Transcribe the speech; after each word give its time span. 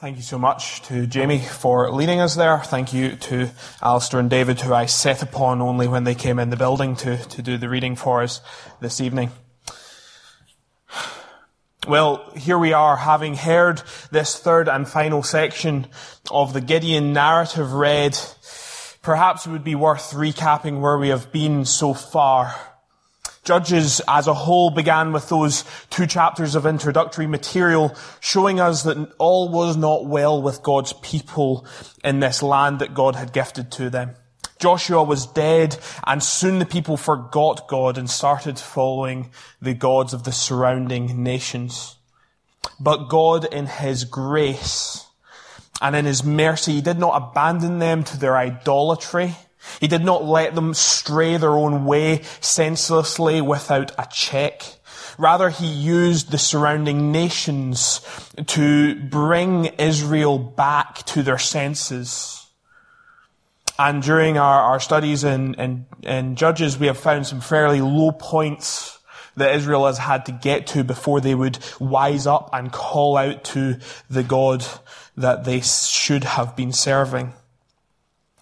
Thank 0.00 0.16
you 0.16 0.22
so 0.22 0.38
much 0.38 0.80
to 0.82 1.08
Jamie 1.08 1.40
for 1.40 1.90
leading 1.90 2.20
us 2.20 2.36
there. 2.36 2.60
Thank 2.60 2.94
you 2.94 3.16
to 3.16 3.50
Alistair 3.82 4.20
and 4.20 4.30
David, 4.30 4.60
who 4.60 4.72
I 4.72 4.86
set 4.86 5.24
upon 5.24 5.60
only 5.60 5.88
when 5.88 6.04
they 6.04 6.14
came 6.14 6.38
in 6.38 6.50
the 6.50 6.56
building 6.56 6.94
to, 6.96 7.16
to 7.16 7.42
do 7.42 7.58
the 7.58 7.68
reading 7.68 7.96
for 7.96 8.22
us 8.22 8.40
this 8.78 9.00
evening. 9.00 9.32
Well, 11.88 12.30
here 12.36 12.56
we 12.56 12.72
are, 12.72 12.96
having 12.96 13.34
heard 13.34 13.82
this 14.12 14.38
third 14.38 14.68
and 14.68 14.88
final 14.88 15.24
section 15.24 15.88
of 16.30 16.52
the 16.52 16.60
Gideon 16.60 17.12
narrative 17.12 17.72
read. 17.72 18.16
Perhaps 19.02 19.46
it 19.46 19.50
would 19.50 19.64
be 19.64 19.74
worth 19.74 20.12
recapping 20.12 20.80
where 20.80 20.96
we 20.96 21.08
have 21.08 21.32
been 21.32 21.64
so 21.64 21.92
far. 21.92 22.54
Judges 23.48 24.02
as 24.06 24.26
a 24.26 24.34
whole 24.34 24.68
began 24.68 25.10
with 25.10 25.30
those 25.30 25.64
two 25.88 26.06
chapters 26.06 26.54
of 26.54 26.66
introductory 26.66 27.26
material 27.26 27.96
showing 28.20 28.60
us 28.60 28.82
that 28.82 29.10
all 29.16 29.48
was 29.48 29.74
not 29.74 30.04
well 30.04 30.42
with 30.42 30.62
God's 30.62 30.92
people 30.92 31.64
in 32.04 32.20
this 32.20 32.42
land 32.42 32.78
that 32.80 32.92
God 32.92 33.16
had 33.16 33.32
gifted 33.32 33.72
to 33.72 33.88
them. 33.88 34.16
Joshua 34.58 35.02
was 35.02 35.24
dead 35.24 35.78
and 36.06 36.22
soon 36.22 36.58
the 36.58 36.66
people 36.66 36.98
forgot 36.98 37.68
God 37.68 37.96
and 37.96 38.10
started 38.10 38.58
following 38.58 39.30
the 39.62 39.72
gods 39.72 40.12
of 40.12 40.24
the 40.24 40.32
surrounding 40.32 41.22
nations. 41.22 41.96
But 42.78 43.08
God 43.08 43.46
in 43.46 43.64
His 43.64 44.04
grace 44.04 45.06
and 45.80 45.96
in 45.96 46.04
His 46.04 46.22
mercy 46.22 46.82
did 46.82 46.98
not 46.98 47.30
abandon 47.30 47.78
them 47.78 48.04
to 48.04 48.18
their 48.18 48.36
idolatry 48.36 49.36
he 49.80 49.88
did 49.88 50.04
not 50.04 50.24
let 50.24 50.54
them 50.54 50.74
stray 50.74 51.36
their 51.36 51.52
own 51.52 51.84
way 51.84 52.22
senselessly 52.40 53.40
without 53.40 53.92
a 53.98 54.06
check. 54.12 54.62
Rather, 55.18 55.50
he 55.50 55.66
used 55.66 56.30
the 56.30 56.38
surrounding 56.38 57.10
nations 57.10 58.00
to 58.46 58.94
bring 58.94 59.66
Israel 59.66 60.38
back 60.38 60.98
to 61.06 61.22
their 61.22 61.38
senses. 61.38 62.46
And 63.78 64.02
during 64.02 64.38
our, 64.38 64.60
our 64.62 64.80
studies 64.80 65.24
in, 65.24 65.54
in, 65.54 65.86
in 66.02 66.36
Judges, 66.36 66.78
we 66.78 66.86
have 66.86 66.98
found 66.98 67.26
some 67.26 67.40
fairly 67.40 67.80
low 67.80 68.12
points 68.12 68.98
that 69.36 69.54
Israel 69.54 69.86
has 69.86 69.98
had 69.98 70.26
to 70.26 70.32
get 70.32 70.66
to 70.68 70.84
before 70.84 71.20
they 71.20 71.34
would 71.34 71.58
wise 71.78 72.26
up 72.26 72.50
and 72.52 72.72
call 72.72 73.16
out 73.16 73.44
to 73.44 73.78
the 74.10 74.22
God 74.22 74.64
that 75.16 75.44
they 75.44 75.60
should 75.60 76.24
have 76.24 76.54
been 76.56 76.72
serving 76.72 77.32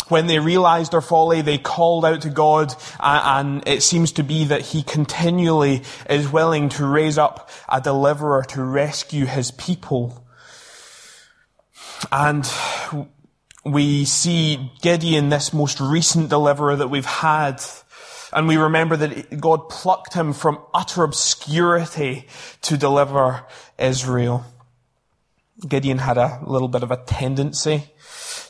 when 0.09 0.27
they 0.27 0.39
realized 0.39 0.93
their 0.93 1.01
folly, 1.01 1.43
they 1.43 1.59
called 1.59 2.05
out 2.05 2.23
to 2.23 2.31
God, 2.31 2.75
and 3.01 3.67
it 3.67 3.83
seems 3.83 4.12
to 4.12 4.23
be 4.23 4.45
that 4.45 4.61
He 4.61 4.83
continually 4.83 5.83
is 6.09 6.31
willing 6.31 6.69
to 6.71 6.87
raise 6.87 7.19
up 7.19 7.51
a 7.69 7.81
deliverer 7.81 8.45
to 8.51 8.62
rescue 8.62 9.27
His 9.27 9.51
people. 9.51 10.25
And 12.12 12.51
we 13.65 14.05
see 14.05 14.71
Gideon, 14.81 15.29
this 15.29 15.53
most 15.53 15.81
recent 15.81 16.29
deliverer 16.29 16.77
that 16.77 16.89
we've 16.89 17.05
had, 17.05 17.62
and 18.33 18.47
we 18.47 18.57
remember 18.57 18.97
that 18.97 19.41
God 19.41 19.69
plucked 19.69 20.15
him 20.15 20.33
from 20.33 20.61
utter 20.75 21.03
obscurity 21.03 22.29
to 22.62 22.77
deliver 22.77 23.45
Israel. 23.79 24.45
Gideon 25.67 25.99
had 25.99 26.19
a 26.19 26.41
little 26.45 26.69
bit 26.69 26.83
of 26.83 26.91
a 26.91 26.97
tendency 26.97 27.84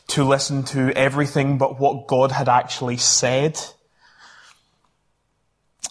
to 0.07 0.23
listen 0.23 0.63
to 0.63 0.91
everything 0.95 1.57
but 1.57 1.79
what 1.79 2.07
God 2.07 2.31
had 2.31 2.49
actually 2.49 2.97
said. 2.97 3.59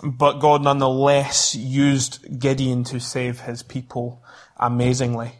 But 0.03 0.41
God 0.41 0.62
nonetheless 0.62 1.55
used 1.55 2.39
Gideon 2.39 2.84
to 2.84 3.00
save 3.00 3.41
his 3.41 3.62
people 3.62 4.22
amazingly. 4.56 5.33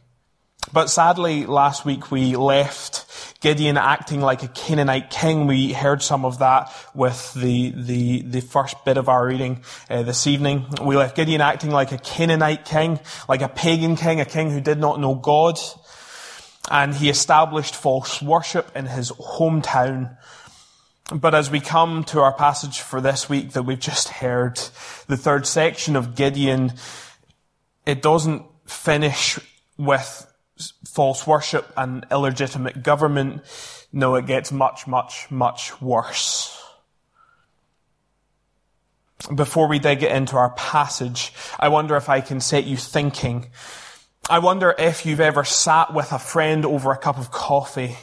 But 0.73 0.91
sadly, 0.91 1.47
last 1.47 1.85
week 1.85 2.11
we 2.11 2.37
left 2.37 3.07
Gideon 3.41 3.77
acting 3.77 4.21
like 4.21 4.43
a 4.43 4.49
Canaanite 4.49 5.11
king. 5.11 5.47
We 5.47 5.73
heard 5.73 6.03
some 6.03 6.25
of 6.25 6.41
that 6.41 6.73
with 6.95 7.33
the, 7.35 7.71
the, 7.71 8.23
the 8.23 8.41
first 8.41 8.85
bit 8.85 8.97
of 8.97 9.09
our 9.09 9.27
reading 9.27 9.63
uh, 9.89 10.03
this 10.03 10.27
evening. 10.27 10.67
We 10.83 10.97
left 10.97 11.17
Gideon 11.17 11.41
acting 11.41 11.71
like 11.71 11.93
a 11.93 11.99
Canaanite 11.99 12.65
king, 12.65 12.99
like 13.29 13.43
a 13.43 13.49
pagan 13.49 13.95
king, 13.95 14.21
a 14.21 14.25
king 14.25 14.51
who 14.51 14.61
did 14.61 14.79
not 14.79 14.99
know 14.99 15.15
God 15.15 15.59
and 16.71 16.95
he 16.95 17.09
established 17.09 17.75
false 17.75 18.21
worship 18.21 18.75
in 18.77 18.87
his 18.87 19.13
hometown. 19.13 20.17
But 21.15 21.35
as 21.35 21.51
we 21.51 21.61
come 21.61 22.03
to 22.05 22.21
our 22.21 22.33
passage 22.33 22.81
for 22.81 23.01
this 23.01 23.29
week 23.29 23.53
that 23.53 23.63
we've 23.63 23.79
just 23.79 24.09
heard, 24.09 24.57
the 25.07 25.17
third 25.17 25.47
section 25.47 25.95
of 25.95 26.17
Gideon, 26.17 26.73
it 27.85 28.03
doesn't 28.03 28.45
finish 28.67 29.39
with 29.79 30.27
false 30.85 31.27
worship 31.27 31.73
and 31.77 32.05
illegitimate 32.11 32.83
government. 32.83 33.43
No, 33.93 34.17
it 34.17 34.27
gets 34.27 34.51
much, 34.51 34.87
much, 34.87 35.31
much 35.31 35.81
worse. 35.81 36.53
Before 39.33 39.69
we 39.69 39.79
dig 39.79 40.03
into 40.03 40.37
our 40.37 40.51
passage, 40.51 41.33
I 41.59 41.69
wonder 41.69 41.97
if 41.97 42.09
I 42.09 42.21
can 42.21 42.41
set 42.41 42.65
you 42.65 42.77
thinking 42.77 43.47
I 44.29 44.41
wonder 44.41 44.75
if 44.77 45.07
you've 45.07 45.21
ever 45.21 45.45
sat 45.45 45.95
with 45.95 46.11
a 46.11 46.19
friend 46.19 46.67
over 46.67 46.91
a 46.91 46.99
cup 46.99 47.17
of 47.17 47.31
coffee 47.31 47.97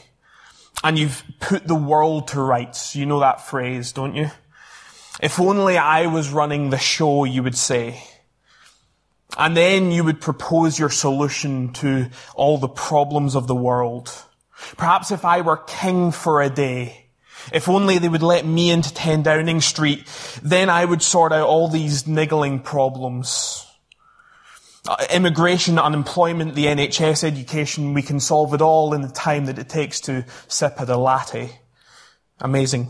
and 0.81 0.97
you've 0.97 1.21
put 1.41 1.67
the 1.67 1.75
world 1.75 2.29
to 2.29 2.39
rights. 2.41 2.95
You 2.95 3.05
know 3.05 3.19
that 3.19 3.45
phrase, 3.45 3.91
don't 3.91 4.15
you? 4.15 4.31
If 5.21 5.37
only 5.37 5.77
I 5.77 6.05
was 6.05 6.29
running 6.29 6.69
the 6.69 6.77
show, 6.77 7.25
you 7.25 7.43
would 7.43 7.57
say. 7.57 8.01
And 9.37 9.57
then 9.57 9.91
you 9.91 10.05
would 10.05 10.21
propose 10.21 10.79
your 10.79 10.89
solution 10.89 11.73
to 11.73 12.09
all 12.35 12.57
the 12.57 12.69
problems 12.69 13.35
of 13.35 13.47
the 13.47 13.55
world. 13.55 14.09
Perhaps 14.77 15.11
if 15.11 15.25
I 15.25 15.41
were 15.41 15.57
king 15.57 16.13
for 16.13 16.41
a 16.41 16.49
day, 16.49 17.07
if 17.51 17.67
only 17.67 17.97
they 17.97 18.07
would 18.07 18.23
let 18.23 18.45
me 18.45 18.71
into 18.71 18.93
10 18.93 19.23
Downing 19.23 19.59
Street, 19.59 20.07
then 20.41 20.69
I 20.69 20.85
would 20.85 21.01
sort 21.01 21.33
out 21.33 21.47
all 21.47 21.67
these 21.67 22.07
niggling 22.07 22.61
problems. 22.61 23.62
Uh, 24.85 24.97
immigration, 25.13 25.79
unemployment, 25.79 26.55
the 26.55 26.65
NHS, 26.65 27.23
education, 27.23 27.93
we 27.93 28.01
can 28.01 28.19
solve 28.19 28.53
it 28.53 28.61
all 28.61 28.93
in 28.93 29.01
the 29.01 29.07
time 29.07 29.45
that 29.45 29.57
it 29.57 29.69
takes 29.69 30.01
to 30.01 30.25
sip 30.49 30.73
at 30.81 30.89
a 30.89 30.97
latte. 30.97 31.57
Amazing. 32.41 32.89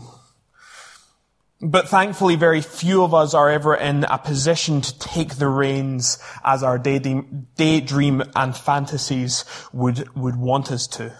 But 1.60 1.88
thankfully, 1.88 2.34
very 2.34 2.60
few 2.60 3.04
of 3.04 3.14
us 3.14 3.32
are 3.32 3.48
ever 3.48 3.76
in 3.76 4.04
a 4.04 4.18
position 4.18 4.80
to 4.80 4.98
take 4.98 5.36
the 5.36 5.46
reins 5.46 6.18
as 6.42 6.64
our 6.64 6.78
daydream, 6.78 7.46
daydream 7.56 8.24
and 8.34 8.56
fantasies 8.56 9.44
would, 9.72 10.14
would 10.16 10.36
want 10.36 10.72
us 10.72 10.88
to. 10.88 11.14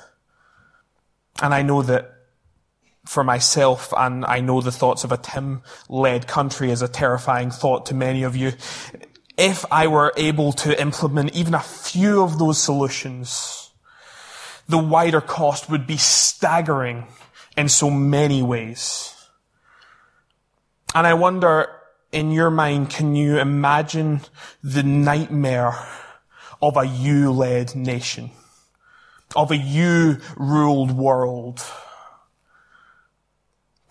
And 1.41 1.55
I 1.55 1.63
know 1.63 1.83
that 1.83 2.11
for 3.07 3.23
myself, 3.23 3.93
and 3.97 4.25
I 4.25 4.41
know 4.41 4.61
the 4.61 4.73
thoughts 4.73 5.05
of 5.05 5.13
a 5.13 5.17
Tim-led 5.17 6.27
country 6.27 6.71
is 6.73 6.83
a 6.83 6.89
terrifying 6.89 7.51
thought 7.51 7.87
to 7.87 7.95
many 7.95 8.25
of 8.25 8.35
you 8.35 8.55
if 9.37 9.65
I 9.71 9.87
were 9.87 10.13
able 10.17 10.53
to 10.53 10.81
implement 10.81 11.35
even 11.35 11.55
a 11.55 11.61
few 11.61 12.23
of 12.23 12.39
those 12.39 12.63
solutions, 12.63 13.71
the 14.69 14.79
wider 14.79 15.21
cost 15.21 15.69
would 15.69 15.87
be 15.87 15.97
staggering 15.97 17.07
in 17.57 17.69
so 17.69 17.91
many 17.91 18.43
ways. 18.43 19.11
And 20.95 21.07
I 21.07 21.15
wonder, 21.15 21.69
in 22.13 22.31
your 22.31 22.51
mind, 22.51 22.91
can 22.91 23.17
you 23.17 23.39
imagine 23.39 24.21
the 24.63 24.83
nightmare 24.83 25.75
of 26.63 26.77
a 26.77 26.85
you-led 26.85 27.75
nation? 27.75 28.31
Of 29.35 29.51
a 29.51 29.57
you-ruled 29.57 30.93
world? 30.93 31.61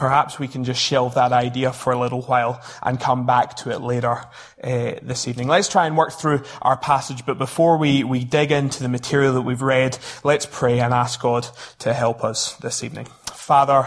Perhaps 0.04 0.38
we 0.38 0.50
can 0.50 0.66
just 0.66 0.82
shelve 0.82 1.16
that 1.16 1.32
idea 1.32 1.72
for 1.72 1.94
a 1.94 1.98
little 1.98 2.22
while 2.24 2.62
and 2.82 3.00
come 3.00 3.26
back 3.26 3.56
to 3.56 3.72
it 3.72 3.80
later 3.80 4.26
uh, 4.62 4.96
this 5.02 5.30
evening. 5.30 5.48
Let's 5.48 5.70
try 5.70 5.88
and 5.88 5.96
work 5.96 6.12
through 6.12 6.44
our 6.62 6.76
passage, 6.76 7.26
but 7.26 7.38
before 7.38 7.78
we, 7.78 8.04
we 8.04 8.26
dig 8.26 8.52
into 8.52 8.84
the 8.84 8.90
material 8.90 9.32
that 9.36 9.44
we've 9.44 9.62
read, 9.62 9.98
let's 10.26 10.46
pray 10.46 10.82
and 10.82 10.94
ask 10.94 11.22
God 11.22 11.48
to 11.80 11.94
help 11.94 12.22
us 12.22 12.58
this 12.58 12.84
evening. 12.84 13.06
Father, 13.28 13.84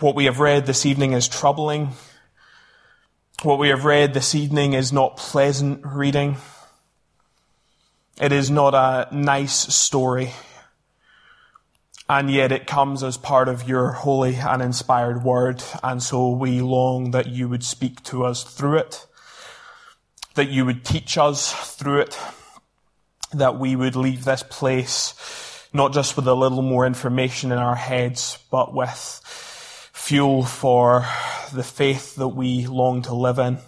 what 0.00 0.16
we 0.16 0.24
have 0.24 0.40
read 0.40 0.66
this 0.66 0.84
evening 0.84 1.12
is 1.12 1.28
troubling. 1.28 1.90
What 3.44 3.60
we 3.60 3.68
have 3.68 3.84
read 3.84 4.12
this 4.12 4.34
evening 4.34 4.72
is 4.72 4.92
not 4.92 5.18
pleasant 5.18 5.86
reading. 5.86 6.38
It 8.20 8.32
is 8.32 8.50
not 8.50 8.74
a 8.74 9.14
nice 9.14 9.72
story 9.72 10.32
and 12.08 12.30
yet 12.30 12.52
it 12.52 12.66
comes 12.66 13.02
as 13.02 13.16
part 13.16 13.48
of 13.48 13.68
your 13.68 13.92
holy 13.92 14.36
and 14.36 14.62
inspired 14.62 15.24
word. 15.24 15.62
And 15.82 16.02
so 16.02 16.30
we 16.30 16.60
long 16.60 17.12
that 17.12 17.28
you 17.28 17.48
would 17.48 17.64
speak 17.64 18.02
to 18.04 18.24
us 18.24 18.44
through 18.44 18.78
it, 18.78 19.06
that 20.34 20.48
you 20.48 20.66
would 20.66 20.84
teach 20.84 21.16
us 21.16 21.52
through 21.74 22.00
it, 22.00 22.18
that 23.32 23.58
we 23.58 23.74
would 23.74 23.96
leave 23.96 24.24
this 24.24 24.42
place 24.42 25.14
not 25.74 25.92
just 25.92 26.14
with 26.14 26.28
a 26.28 26.34
little 26.34 26.62
more 26.62 26.86
information 26.86 27.50
in 27.50 27.58
our 27.58 27.74
heads, 27.74 28.38
but 28.48 28.72
with 28.72 29.20
fuel 29.92 30.44
for 30.44 31.04
the 31.52 31.64
faith 31.64 32.14
that 32.14 32.28
we 32.28 32.66
long 32.68 33.02
to 33.02 33.14
live 33.14 33.40
in. 33.40 33.58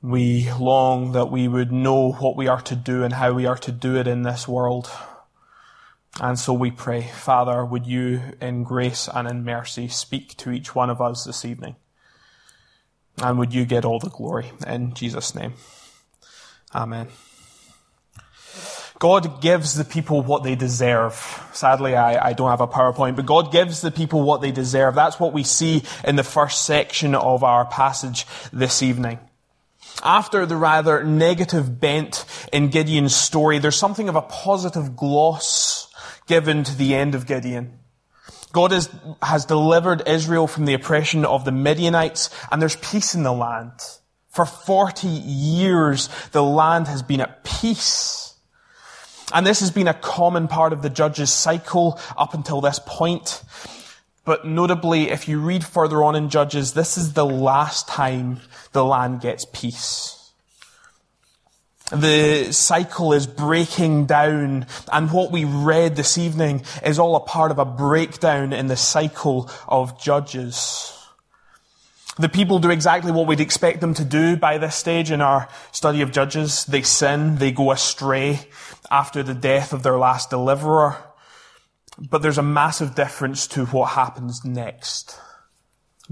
We 0.00 0.48
long 0.52 1.12
that 1.12 1.32
we 1.32 1.48
would 1.48 1.72
know 1.72 2.12
what 2.12 2.36
we 2.36 2.46
are 2.46 2.60
to 2.60 2.76
do 2.76 3.02
and 3.02 3.12
how 3.12 3.32
we 3.32 3.44
are 3.46 3.58
to 3.58 3.72
do 3.72 3.96
it 3.96 4.06
in 4.06 4.22
this 4.22 4.46
world. 4.46 4.88
And 6.20 6.38
so 6.38 6.52
we 6.52 6.70
pray, 6.70 7.02
Father, 7.02 7.64
would 7.64 7.86
you 7.86 8.20
in 8.40 8.64
grace 8.64 9.08
and 9.12 9.28
in 9.28 9.44
mercy 9.44 9.88
speak 9.88 10.36
to 10.38 10.50
each 10.50 10.74
one 10.74 10.90
of 10.90 11.00
us 11.00 11.24
this 11.24 11.44
evening? 11.44 11.76
And 13.22 13.38
would 13.38 13.54
you 13.54 13.64
get 13.64 13.84
all 13.84 13.98
the 13.98 14.10
glory 14.10 14.50
in 14.66 14.94
Jesus' 14.94 15.34
name? 15.34 15.54
Amen. 16.74 17.08
God 18.98 19.40
gives 19.40 19.74
the 19.74 19.84
people 19.84 20.22
what 20.22 20.42
they 20.42 20.56
deserve. 20.56 21.14
Sadly, 21.52 21.94
I, 21.94 22.30
I, 22.30 22.32
don't 22.32 22.50
have 22.50 22.60
a 22.60 22.66
PowerPoint, 22.66 23.14
but 23.14 23.26
God 23.26 23.52
gives 23.52 23.80
the 23.80 23.92
people 23.92 24.22
what 24.22 24.40
they 24.40 24.50
deserve. 24.50 24.96
That's 24.96 25.20
what 25.20 25.32
we 25.32 25.44
see 25.44 25.84
in 26.04 26.16
the 26.16 26.24
first 26.24 26.64
section 26.64 27.14
of 27.14 27.44
our 27.44 27.64
passage 27.64 28.26
this 28.52 28.82
evening. 28.82 29.20
After 30.02 30.46
the 30.46 30.56
rather 30.56 31.04
negative 31.04 31.80
bent 31.80 32.24
in 32.52 32.70
Gideon's 32.70 33.14
story, 33.14 33.60
there's 33.60 33.76
something 33.76 34.08
of 34.08 34.16
a 34.16 34.22
positive 34.22 34.96
gloss 34.96 35.87
given 36.28 36.62
to 36.62 36.76
the 36.76 36.94
end 36.94 37.16
of 37.16 37.26
Gideon. 37.26 37.80
God 38.52 38.72
has 39.22 39.44
delivered 39.44 40.06
Israel 40.06 40.46
from 40.46 40.64
the 40.64 40.74
oppression 40.74 41.24
of 41.24 41.44
the 41.44 41.52
Midianites, 41.52 42.30
and 42.50 42.62
there's 42.62 42.76
peace 42.76 43.14
in 43.14 43.24
the 43.24 43.32
land. 43.32 43.72
For 44.28 44.46
40 44.46 45.08
years, 45.08 46.08
the 46.32 46.42
land 46.42 46.86
has 46.86 47.02
been 47.02 47.20
at 47.20 47.42
peace. 47.42 48.34
And 49.34 49.46
this 49.46 49.60
has 49.60 49.70
been 49.70 49.88
a 49.88 49.94
common 49.94 50.48
part 50.48 50.72
of 50.72 50.80
the 50.80 50.88
judge's 50.88 51.30
cycle 51.32 52.00
up 52.16 52.32
until 52.32 52.60
this 52.60 52.80
point. 52.86 53.42
But 54.24 54.46
notably, 54.46 55.10
if 55.10 55.28
you 55.28 55.40
read 55.40 55.64
further 55.64 56.04
on 56.04 56.14
in 56.14 56.28
Judges, 56.28 56.74
this 56.74 56.96
is 56.96 57.14
the 57.14 57.26
last 57.26 57.88
time 57.88 58.40
the 58.72 58.84
land 58.84 59.20
gets 59.20 59.46
peace. 59.52 60.17
The 61.90 62.52
cycle 62.52 63.14
is 63.14 63.26
breaking 63.26 64.06
down, 64.06 64.66
and 64.92 65.10
what 65.10 65.32
we 65.32 65.44
read 65.44 65.96
this 65.96 66.18
evening 66.18 66.64
is 66.84 66.98
all 66.98 67.16
a 67.16 67.20
part 67.20 67.50
of 67.50 67.58
a 67.58 67.64
breakdown 67.64 68.52
in 68.52 68.66
the 68.66 68.76
cycle 68.76 69.50
of 69.66 69.98
Judges. 69.98 70.92
The 72.18 72.28
people 72.28 72.58
do 72.58 72.70
exactly 72.70 73.12
what 73.12 73.26
we'd 73.26 73.40
expect 73.40 73.80
them 73.80 73.94
to 73.94 74.04
do 74.04 74.36
by 74.36 74.58
this 74.58 74.74
stage 74.74 75.10
in 75.10 75.22
our 75.22 75.48
study 75.72 76.02
of 76.02 76.12
Judges. 76.12 76.64
They 76.64 76.82
sin, 76.82 77.36
they 77.36 77.52
go 77.52 77.70
astray 77.70 78.40
after 78.90 79.22
the 79.22 79.34
death 79.34 79.72
of 79.72 79.82
their 79.82 79.96
last 79.96 80.28
deliverer. 80.28 80.96
But 81.96 82.20
there's 82.22 82.38
a 82.38 82.42
massive 82.42 82.94
difference 82.94 83.46
to 83.48 83.66
what 83.66 83.90
happens 83.90 84.44
next. 84.44 85.18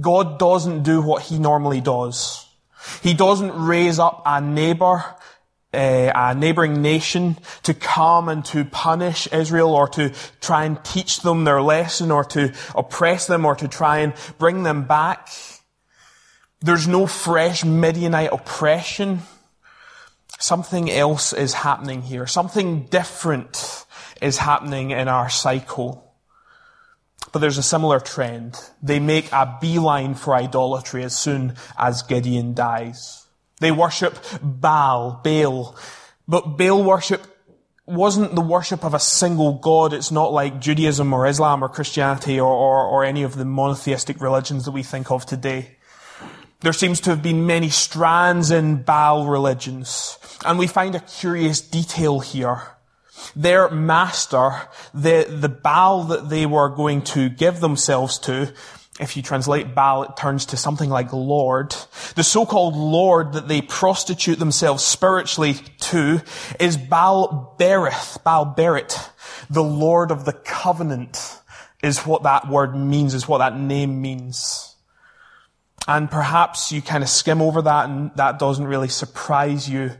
God 0.00 0.38
doesn't 0.38 0.84
do 0.84 1.02
what 1.02 1.22
he 1.22 1.38
normally 1.38 1.80
does. 1.80 2.46
He 3.02 3.12
doesn't 3.12 3.52
raise 3.52 3.98
up 3.98 4.22
a 4.24 4.40
neighbor, 4.40 5.04
uh, 5.76 6.12
a 6.14 6.34
neighboring 6.34 6.80
nation 6.82 7.36
to 7.64 7.74
come 7.74 8.28
and 8.28 8.44
to 8.46 8.64
punish 8.64 9.28
Israel 9.32 9.74
or 9.74 9.88
to 9.88 10.12
try 10.40 10.64
and 10.64 10.82
teach 10.84 11.20
them 11.20 11.44
their 11.44 11.60
lesson 11.60 12.10
or 12.10 12.24
to 12.24 12.52
oppress 12.74 13.26
them 13.26 13.44
or 13.44 13.54
to 13.56 13.68
try 13.68 13.98
and 13.98 14.14
bring 14.38 14.62
them 14.62 14.84
back. 14.84 15.28
There's 16.60 16.88
no 16.88 17.06
fresh 17.06 17.64
Midianite 17.64 18.32
oppression. 18.32 19.20
Something 20.38 20.90
else 20.90 21.32
is 21.32 21.52
happening 21.52 22.02
here. 22.02 22.26
Something 22.26 22.86
different 22.86 23.84
is 24.22 24.38
happening 24.38 24.90
in 24.90 25.08
our 25.08 25.28
cycle. 25.28 26.14
But 27.32 27.40
there's 27.40 27.58
a 27.58 27.62
similar 27.62 28.00
trend. 28.00 28.58
They 28.82 28.98
make 28.98 29.30
a 29.32 29.58
beeline 29.60 30.14
for 30.14 30.34
idolatry 30.34 31.04
as 31.04 31.16
soon 31.16 31.54
as 31.76 32.02
Gideon 32.02 32.54
dies. 32.54 33.25
They 33.60 33.72
worship 33.72 34.18
Baal, 34.42 35.20
Baal. 35.24 35.76
But 36.28 36.58
Baal 36.58 36.82
worship 36.82 37.26
wasn't 37.86 38.34
the 38.34 38.40
worship 38.40 38.84
of 38.84 38.94
a 38.94 38.98
single 38.98 39.54
god. 39.54 39.92
It's 39.92 40.10
not 40.10 40.32
like 40.32 40.60
Judaism 40.60 41.12
or 41.12 41.26
Islam 41.26 41.62
or 41.62 41.68
Christianity 41.68 42.38
or, 42.40 42.52
or, 42.52 42.84
or 42.84 43.04
any 43.04 43.22
of 43.22 43.36
the 43.36 43.44
monotheistic 43.44 44.20
religions 44.20 44.64
that 44.64 44.72
we 44.72 44.82
think 44.82 45.10
of 45.10 45.24
today. 45.24 45.76
There 46.60 46.72
seems 46.72 47.00
to 47.02 47.10
have 47.10 47.22
been 47.22 47.46
many 47.46 47.70
strands 47.70 48.50
in 48.50 48.82
Baal 48.82 49.26
religions. 49.26 50.18
And 50.44 50.58
we 50.58 50.66
find 50.66 50.94
a 50.94 51.00
curious 51.00 51.60
detail 51.60 52.20
here. 52.20 52.62
Their 53.34 53.70
master, 53.70 54.62
the, 54.92 55.26
the 55.28 55.48
Baal 55.48 56.04
that 56.04 56.28
they 56.28 56.44
were 56.44 56.68
going 56.68 57.02
to 57.02 57.28
give 57.28 57.60
themselves 57.60 58.18
to, 58.20 58.52
if 59.00 59.16
you 59.16 59.22
translate 59.22 59.74
Baal, 59.74 60.04
it 60.04 60.16
turns 60.16 60.46
to 60.46 60.56
something 60.56 60.88
like 60.88 61.12
Lord. 61.12 61.74
The 62.14 62.24
so-called 62.24 62.76
Lord 62.76 63.34
that 63.34 63.48
they 63.48 63.60
prostitute 63.60 64.38
themselves 64.38 64.82
spiritually 64.84 65.54
to 65.80 66.22
is 66.58 66.76
Baal 66.76 67.54
Berith, 67.58 68.22
Baal 68.24 68.54
Berit, 68.56 69.10
the 69.50 69.62
Lord 69.62 70.10
of 70.10 70.24
the 70.24 70.32
covenant 70.32 71.38
is 71.82 72.00
what 72.00 72.22
that 72.22 72.48
word 72.48 72.74
means, 72.74 73.12
is 73.12 73.28
what 73.28 73.38
that 73.38 73.58
name 73.58 74.00
means. 74.00 74.74
And 75.86 76.10
perhaps 76.10 76.72
you 76.72 76.82
kind 76.82 77.04
of 77.04 77.08
skim 77.08 77.42
over 77.42 77.62
that 77.62 77.88
and 77.88 78.10
that 78.16 78.38
doesn't 78.38 78.66
really 78.66 78.88
surprise 78.88 79.68
you 79.68 79.92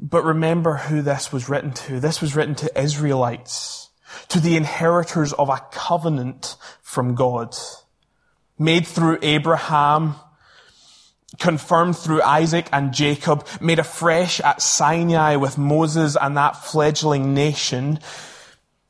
but 0.00 0.24
remember 0.24 0.76
who 0.76 1.02
this 1.02 1.32
was 1.32 1.48
written 1.48 1.72
to. 1.72 2.00
This 2.00 2.20
was 2.22 2.34
written 2.34 2.54
to 2.56 2.80
Israelites, 2.80 3.90
to 4.28 4.40
the 4.40 4.56
inheritors 4.56 5.32
of 5.34 5.50
a 5.50 5.62
covenant 5.70 6.56
from 6.80 7.14
God, 7.14 7.54
made 8.60 8.86
through 8.86 9.18
Abraham, 9.22 10.14
confirmed 11.38 11.96
through 11.96 12.22
Isaac 12.22 12.68
and 12.72 12.92
Jacob, 12.92 13.46
made 13.60 13.78
afresh 13.78 14.38
at 14.40 14.60
Sinai 14.62 15.36
with 15.36 15.58
Moses 15.58 16.16
and 16.20 16.36
that 16.36 16.62
fledgling 16.62 17.34
nation. 17.34 17.98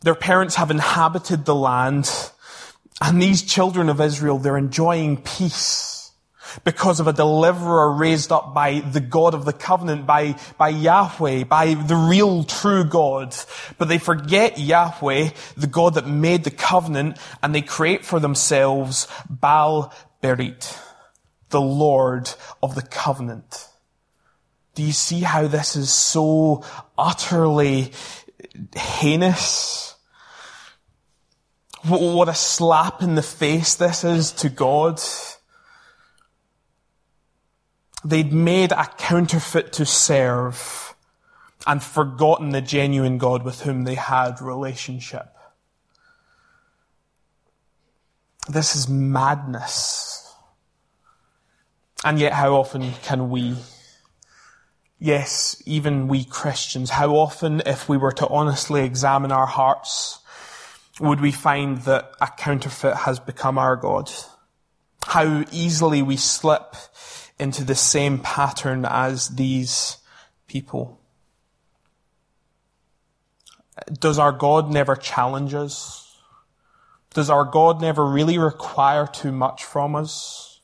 Their 0.03 0.17
parents 0.17 0.57
have 0.57 0.71
inhabited 0.71 1.45
the 1.45 1.55
land, 1.55 2.11
and 3.01 3.23
these 3.23 3.43
children 3.43 3.89
of 3.89 4.01
Israel, 4.01 4.39
they're 4.39 4.59
enjoying 4.59 5.19
peace 5.19 6.00
because 6.65 7.01
of 7.01 7.07
a 7.07 7.13
deliverer 7.13 7.93
raised 7.93 8.33
up 8.33 8.55
by 8.55 8.81
the 8.81 9.01
God 9.01 9.35
of 9.35 9.45
the 9.45 9.53
covenant, 9.53 10.07
by, 10.07 10.37
by 10.59 10.69
Yahweh, 10.69 11.45
by 11.45 11.75
the 11.75 11.97
real 11.97 12.45
true 12.45 12.85
God. 12.85 13.35
But 13.79 13.89
they 13.89 13.99
forget 13.99 14.59
Yahweh, 14.59 15.31
the 15.57 15.67
God 15.67 15.95
that 15.95 16.07
made 16.07 16.45
the 16.45 16.51
covenant, 16.51 17.19
and 17.43 17.55
they 17.55 17.63
create 17.63 18.05
for 18.05 18.21
themselves 18.21 19.07
Baal 19.29 19.93
Berit, 20.23 20.79
the 21.51 21.61
Lord 21.61 22.33
of 22.63 22.75
the 22.75 22.83
covenant. 22.83 23.69
Do 24.75 24.83
you 24.83 24.93
see 24.93 25.21
how 25.21 25.47
this 25.47 25.77
is 25.77 25.93
so 25.93 26.65
utterly 26.97 27.93
heinous? 28.75 29.95
What 31.85 32.29
a 32.29 32.35
slap 32.35 33.03
in 33.03 33.15
the 33.15 33.23
face 33.23 33.75
this 33.75 34.05
is 34.05 34.33
to 34.33 34.49
God. 34.49 35.01
They'd 38.05 38.33
made 38.33 38.73
a 38.73 38.87
counterfeit 38.97 39.73
to 39.75 39.85
serve 39.85 40.95
and 41.67 41.83
forgotten 41.83 42.51
the 42.51 42.63
genuine 42.63 43.19
God 43.19 43.43
with 43.45 43.63
whom 43.63 43.85
they 43.85 43.95
had 43.95 44.41
relationship. 44.41 45.37
This 48.49 48.75
is 48.75 48.89
madness. 48.89 50.35
And 52.03 52.19
yet 52.19 52.33
how 52.33 52.55
often 52.55 52.93
can 53.03 53.29
we, 53.29 53.57
yes, 54.99 55.63
even 55.67 56.09
we 56.09 56.25
Christians, 56.25 56.91
how 56.91 57.11
often 57.11 57.63
if 57.67 57.89
we 57.89 57.99
were 57.99 58.13
to 58.13 58.27
honestly 58.29 58.83
examine 58.83 59.33
our 59.33 59.47
hearts, 59.47 60.21
would 60.99 61.21
we 61.21 61.33
find 61.33 61.79
that 61.83 62.11
a 62.21 62.29
counterfeit 62.29 62.97
has 62.97 63.21
become 63.21 63.59
our 63.59 63.77
God? 63.77 64.11
How 65.07 65.45
easily 65.53 66.01
we 66.01 66.17
slip 66.17 66.75
into 67.41 67.65
the 67.65 67.75
same 67.75 68.19
pattern 68.19 68.85
as 68.85 69.31
these 69.31 69.97
people? 70.47 71.01
Does 73.93 74.19
our 74.19 74.33
God 74.33 74.71
never 74.71 74.95
challenge 74.95 75.55
us? 75.55 76.19
Does 77.15 77.31
our 77.31 77.45
God 77.45 77.81
never 77.81 78.05
really 78.05 78.39
require 78.39 79.07
too 79.07 79.33
much 79.33 79.65
from 79.65 79.97
us? 79.97 80.61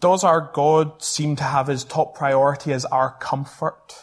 Does 0.00 0.24
our 0.24 0.50
God 0.52 1.02
seem 1.02 1.36
to 1.36 1.44
have 1.44 1.66
his 1.66 1.84
top 1.84 2.14
priority 2.14 2.72
as 2.72 2.84
our 2.86 3.16
comfort? 3.20 3.94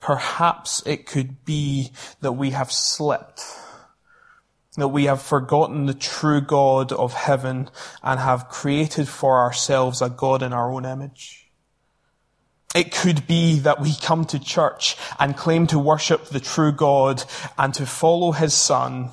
Perhaps 0.00 0.82
it 0.86 1.04
could 1.04 1.44
be 1.44 1.90
that 2.20 2.32
we 2.32 2.50
have 2.50 2.70
slipped 2.70 3.42
that 4.76 4.88
we 4.88 5.04
have 5.04 5.20
forgotten 5.20 5.86
the 5.86 5.94
true 5.94 6.40
God 6.40 6.92
of 6.92 7.12
heaven 7.12 7.68
and 8.02 8.20
have 8.20 8.48
created 8.48 9.08
for 9.08 9.38
ourselves 9.38 10.00
a 10.00 10.08
God 10.08 10.42
in 10.42 10.52
our 10.52 10.70
own 10.70 10.84
image. 10.84 11.50
It 12.74 12.92
could 12.92 13.26
be 13.26 13.58
that 13.60 13.80
we 13.80 13.96
come 13.96 14.24
to 14.26 14.38
church 14.38 14.96
and 15.18 15.36
claim 15.36 15.66
to 15.68 15.78
worship 15.78 16.26
the 16.26 16.38
true 16.38 16.70
God 16.70 17.24
and 17.58 17.74
to 17.74 17.84
follow 17.84 18.30
his 18.30 18.54
son, 18.54 19.12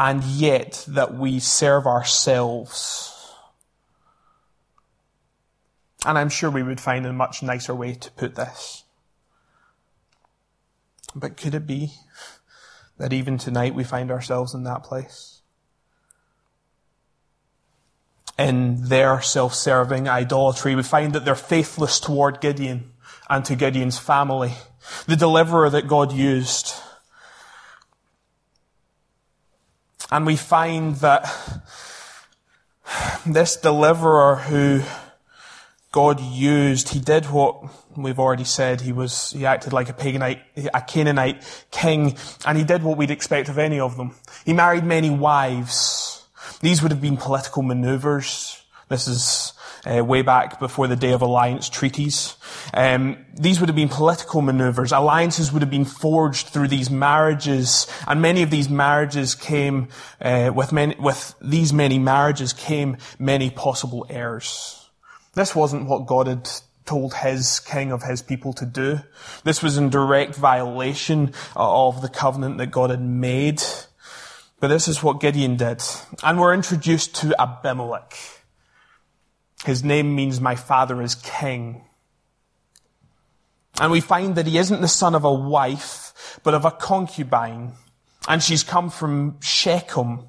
and 0.00 0.24
yet 0.24 0.84
that 0.88 1.14
we 1.14 1.38
serve 1.38 1.86
ourselves. 1.86 3.14
And 6.04 6.18
I'm 6.18 6.28
sure 6.28 6.50
we 6.50 6.62
would 6.64 6.80
find 6.80 7.06
a 7.06 7.12
much 7.12 7.42
nicer 7.42 7.74
way 7.74 7.94
to 7.94 8.10
put 8.12 8.34
this. 8.34 8.82
But 11.14 11.36
could 11.36 11.54
it 11.54 11.66
be 11.66 11.92
that 12.98 13.12
even 13.12 13.38
tonight 13.38 13.74
we 13.74 13.84
find 13.84 14.10
ourselves 14.10 14.54
in 14.54 14.64
that 14.64 14.82
place? 14.82 15.40
In 18.38 18.88
their 18.88 19.20
self-serving 19.20 20.08
idolatry, 20.08 20.74
we 20.74 20.82
find 20.82 21.12
that 21.12 21.24
they're 21.24 21.34
faithless 21.34 21.98
toward 21.98 22.40
Gideon 22.40 22.92
and 23.28 23.44
to 23.46 23.56
Gideon's 23.56 23.98
family, 23.98 24.52
the 25.06 25.16
deliverer 25.16 25.70
that 25.70 25.88
God 25.88 26.12
used. 26.12 26.72
And 30.10 30.24
we 30.24 30.36
find 30.36 30.96
that 30.96 31.28
this 33.26 33.56
deliverer 33.56 34.36
who 34.36 34.82
God 35.98 36.20
used, 36.20 36.90
he 36.90 37.00
did 37.00 37.24
what 37.26 37.60
we've 37.96 38.20
already 38.20 38.44
said. 38.44 38.82
He 38.82 38.92
was, 38.92 39.32
he 39.32 39.44
acted 39.44 39.72
like 39.72 39.88
a 39.88 39.92
paganite, 39.92 40.38
a 40.72 40.80
Canaanite 40.80 41.42
king, 41.72 42.16
and 42.46 42.56
he 42.56 42.62
did 42.62 42.84
what 42.84 42.96
we'd 42.96 43.10
expect 43.10 43.48
of 43.48 43.58
any 43.58 43.80
of 43.80 43.96
them. 43.96 44.14
He 44.46 44.52
married 44.52 44.84
many 44.84 45.10
wives. 45.10 46.24
These 46.60 46.82
would 46.82 46.92
have 46.92 47.00
been 47.00 47.16
political 47.16 47.64
maneuvers. 47.64 48.62
This 48.88 49.08
is 49.08 49.54
uh, 49.84 50.04
way 50.04 50.22
back 50.22 50.60
before 50.60 50.86
the 50.86 50.94
day 50.94 51.10
of 51.10 51.20
alliance 51.20 51.68
treaties. 51.68 52.36
Um, 52.72 53.16
these 53.34 53.58
would 53.58 53.68
have 53.68 53.74
been 53.74 53.88
political 53.88 54.40
maneuvers. 54.40 54.92
Alliances 54.92 55.52
would 55.52 55.62
have 55.62 55.70
been 55.70 55.84
forged 55.84 56.46
through 56.46 56.68
these 56.68 56.90
marriages, 56.90 57.88
and 58.06 58.22
many 58.22 58.44
of 58.44 58.50
these 58.50 58.68
marriages 58.68 59.34
came 59.34 59.88
uh, 60.20 60.52
with 60.54 60.70
many, 60.70 60.94
with 60.94 61.34
these 61.40 61.72
many 61.72 61.98
marriages 61.98 62.52
came 62.52 62.98
many 63.18 63.50
possible 63.50 64.06
heirs. 64.08 64.77
This 65.38 65.54
wasn't 65.54 65.86
what 65.86 66.06
God 66.06 66.26
had 66.26 66.50
told 66.84 67.14
his 67.14 67.60
king 67.60 67.92
of 67.92 68.02
his 68.02 68.22
people 68.22 68.52
to 68.54 68.66
do. 68.66 68.98
This 69.44 69.62
was 69.62 69.78
in 69.78 69.88
direct 69.88 70.34
violation 70.34 71.32
of 71.54 72.02
the 72.02 72.08
covenant 72.08 72.58
that 72.58 72.72
God 72.72 72.90
had 72.90 73.00
made. 73.00 73.62
But 74.58 74.66
this 74.66 74.88
is 74.88 75.00
what 75.00 75.20
Gideon 75.20 75.54
did. 75.54 75.80
And 76.24 76.40
we're 76.40 76.54
introduced 76.54 77.14
to 77.20 77.40
Abimelech. 77.40 78.18
His 79.64 79.84
name 79.84 80.16
means 80.16 80.40
my 80.40 80.56
father 80.56 81.00
is 81.00 81.14
king. 81.14 81.84
And 83.80 83.92
we 83.92 84.00
find 84.00 84.34
that 84.34 84.48
he 84.48 84.58
isn't 84.58 84.80
the 84.80 84.88
son 84.88 85.14
of 85.14 85.22
a 85.22 85.32
wife, 85.32 86.40
but 86.42 86.54
of 86.54 86.64
a 86.64 86.72
concubine. 86.72 87.74
And 88.26 88.42
she's 88.42 88.64
come 88.64 88.90
from 88.90 89.38
Shechem, 89.40 90.26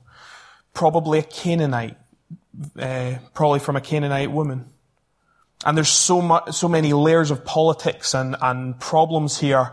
probably 0.76 1.18
a 1.18 1.24
Canaanite, 1.24 1.98
uh, 2.78 3.16
probably 3.34 3.60
from 3.60 3.76
a 3.76 3.82
Canaanite 3.82 4.32
woman. 4.32 4.70
And 5.66 5.76
there's 5.76 5.90
so 5.90 6.22
much, 6.22 6.54
so 6.54 6.68
many 6.70 6.94
layers 6.94 7.32
of 7.32 7.44
politics 7.44 8.14
and, 8.14 8.36
and 8.42 8.80
problems 8.80 9.40
here. 9.40 9.72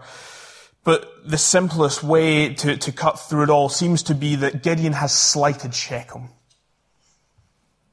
But 0.83 1.28
the 1.28 1.38
simplest 1.38 2.02
way 2.02 2.55
to, 2.55 2.76
to 2.76 2.93
cut 2.93 3.19
through 3.19 3.45
it 3.45 3.50
all 3.50 3.69
seems 3.69 4.02
to 4.05 4.14
be 4.14 4.37
that 4.37 4.62
Gideon 4.62 4.93
has 4.95 5.16
slighted 5.16 5.75
Shechem. 5.75 6.31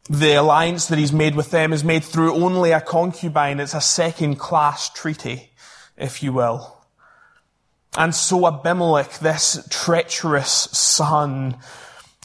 The 0.09 0.33
alliance 0.33 0.87
that 0.87 0.99
he's 0.99 1.13
made 1.13 1.35
with 1.35 1.51
them 1.51 1.71
is 1.71 1.83
made 1.83 2.03
through 2.03 2.33
only 2.35 2.71
a 2.71 2.81
concubine. 2.81 3.59
It's 3.59 3.73
a 3.73 3.81
second 3.81 4.35
class 4.35 4.89
treaty, 4.89 5.51
if 5.97 6.21
you 6.21 6.33
will. 6.33 6.77
And 7.97 8.13
so 8.13 8.47
Abimelech, 8.47 9.19
this 9.19 9.65
treacherous 9.69 10.51
son, 10.51 11.57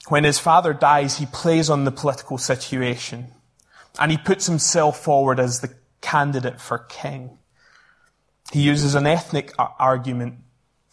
when 0.09 0.25
his 0.25 0.39
father 0.39 0.73
dies, 0.73 1.19
he 1.19 1.27
plays 1.27 1.71
on 1.71 1.85
the 1.85 1.93
political 1.93 2.39
situation. 2.39 3.29
And 3.99 4.11
he 4.11 4.19
puts 4.19 4.47
himself 4.47 5.03
forward 5.03 5.41
as 5.41 5.61
the 5.61 5.75
candidate 6.01 6.61
for 6.61 6.79
king. 6.79 7.39
He 8.53 8.63
uses 8.63 8.95
an 8.95 9.07
ethnic 9.07 9.53
argument. 9.59 10.37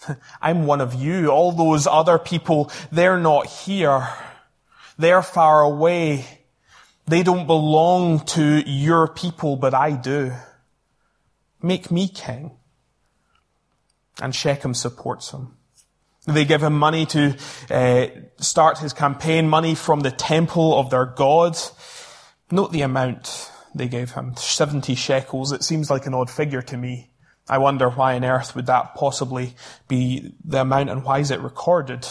I'm 0.41 0.65
one 0.65 0.81
of 0.81 0.93
you. 0.93 1.29
All 1.29 1.51
those 1.51 1.87
other 1.87 2.17
people, 2.17 2.71
they're 2.91 3.19
not 3.19 3.47
here. 3.47 4.07
They're 4.97 5.21
far 5.21 5.61
away. 5.61 6.25
They 7.07 7.23
don't 7.23 7.47
belong 7.47 8.19
to 8.25 8.63
your 8.69 9.07
people, 9.07 9.55
but 9.57 9.73
I 9.73 9.91
do. 9.91 10.33
Make 11.61 11.91
me 11.91 12.07
king. 12.07 12.51
And 14.21 14.33
Shechem 14.33 14.73
supports 14.73 15.31
him. 15.31 15.55
They 16.25 16.45
give 16.45 16.63
him 16.63 16.73
money 16.73 17.05
to 17.07 17.37
uh, 17.69 18.07
start 18.37 18.79
his 18.79 18.93
campaign, 18.93 19.47
money 19.47 19.75
from 19.75 19.99
the 19.99 20.11
temple 20.11 20.77
of 20.77 20.89
their 20.89 21.05
god. 21.05 21.57
Note 22.55 22.71
the 22.71 22.83
amount 22.83 23.51
they 23.75 23.89
gave 23.89 24.11
him 24.11 24.33
70 24.37 24.95
shekels. 24.95 25.51
It 25.51 25.61
seems 25.61 25.89
like 25.89 26.05
an 26.05 26.13
odd 26.13 26.29
figure 26.29 26.61
to 26.61 26.77
me. 26.77 27.09
I 27.49 27.57
wonder 27.57 27.89
why 27.89 28.15
on 28.15 28.23
earth 28.23 28.55
would 28.55 28.67
that 28.67 28.95
possibly 28.95 29.55
be 29.89 30.33
the 30.41 30.61
amount 30.61 30.89
and 30.89 31.03
why 31.03 31.19
is 31.19 31.31
it 31.31 31.41
recorded? 31.41 32.07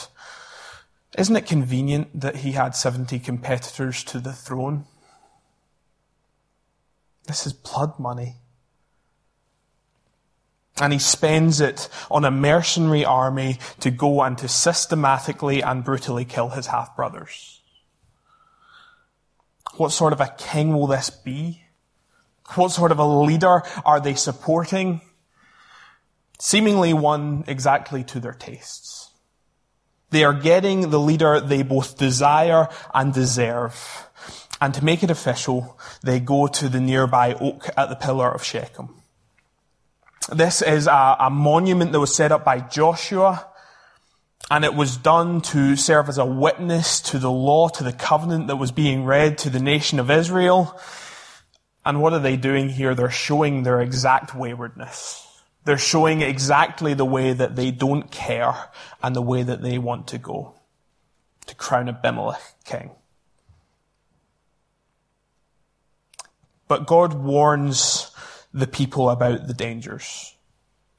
Isn't 1.17 1.35
it 1.35 1.47
convenient 1.47 2.21
that 2.21 2.37
he 2.37 2.53
had 2.53 2.77
70 2.77 3.21
competitors 3.21 4.05
to 4.05 4.21
the 4.21 4.35
throne? 4.35 4.85
This 7.27 7.47
is 7.47 7.55
blood 7.55 7.99
money. 7.99 8.35
And 10.79 10.93
he 10.93 10.99
spends 10.99 11.63
it 11.63 11.89
on 12.11 12.27
a 12.27 12.31
mercenary 12.31 13.07
army 13.07 13.61
to 13.81 13.91
go 13.91 14.21
and 14.21 14.37
to 14.37 14.49
systematically 14.49 15.63
and 15.63 15.83
brutally 15.83 16.27
kill 16.27 16.51
his 16.51 16.67
half 16.67 16.95
brothers. 16.95 17.63
What 19.77 19.93
sort 19.93 20.13
of 20.13 20.21
a 20.21 20.35
king 20.39 20.73
will 20.73 20.87
this 20.87 21.11
be? 21.11 21.63
What 22.55 22.71
sort 22.71 22.93
of 22.93 22.99
a 22.99 23.07
leader 23.07 23.63
are 23.85 24.01
they 24.01 24.15
supporting? 24.15 25.01
Seemingly 26.39 26.93
one 26.93 27.45
exactly 27.47 28.05
to 28.05 28.21
their 28.21 28.33
tastes. 28.33 29.11
They 30.11 30.25
are 30.25 30.35
getting 30.35 30.91
the 30.91 31.01
leader 31.01 31.41
they 31.41 31.63
both 31.63 31.99
desire 31.99 32.69
and 32.93 33.13
deserve. 33.13 34.09
And 34.61 34.73
to 34.75 34.85
make 34.85 35.03
it 35.03 35.11
official, 35.11 35.79
they 36.03 36.21
go 36.21 36.47
to 36.47 36.69
the 36.69 36.81
nearby 36.81 37.35
oak 37.35 37.69
at 37.77 37.89
the 37.89 37.97
pillar 37.97 38.31
of 38.31 38.45
Shechem. 38.45 38.95
This 40.33 40.63
is 40.63 40.87
a, 40.87 41.17
a 41.19 41.31
monument 41.31 41.93
that 41.93 42.01
was 42.01 42.15
set 42.15 42.33
up 42.33 42.45
by 42.45 42.61
Joshua, 42.61 43.49
and 44.51 44.65
it 44.65 44.75
was 44.75 44.97
done 44.97 45.41
to 45.41 45.77
serve 45.77 46.09
as 46.09 46.19
a 46.19 46.25
witness 46.25 47.01
to 47.01 47.19
the 47.19 47.31
law, 47.31 47.69
to 47.69 47.85
the 47.85 47.93
covenant 47.93 48.47
that 48.49 48.57
was 48.57 48.73
being 48.73 49.05
read 49.05 49.39
to 49.39 49.51
the 49.51 49.61
nation 49.61 49.99
of 49.99 50.11
Israel. 50.11 50.79
And 51.85 52.01
what 52.01 52.13
are 52.13 52.19
they 52.19 52.37
doing 52.37 52.69
here? 52.69 52.95
They're 52.95 53.11
showing 53.11 53.63
their 53.63 53.81
exact 53.81 54.35
waywardness. 54.35 55.27
They're 55.65 55.79
showing 55.79 56.21
exactly 56.21 56.93
the 56.93 57.05
way 57.07 57.33
that 57.33 57.57
they 57.57 57.71
don't 57.71 58.11
care 58.11 58.55
and 59.03 59.17
the 59.17 59.23
way 59.23 59.43
that 59.43 59.63
they 59.63 59.79
want 59.79 60.09
to 60.09 60.19
go 60.19 60.55
to 61.47 61.55
crown 61.55 61.89
Abimelech 61.89 62.43
king. 62.65 62.91
But 66.69 66.87
God 66.87 67.15
warns 67.15 68.11
the 68.53 68.67
people 68.67 69.11
about 69.11 69.47
the 69.47 69.55
dangers. 69.55 70.35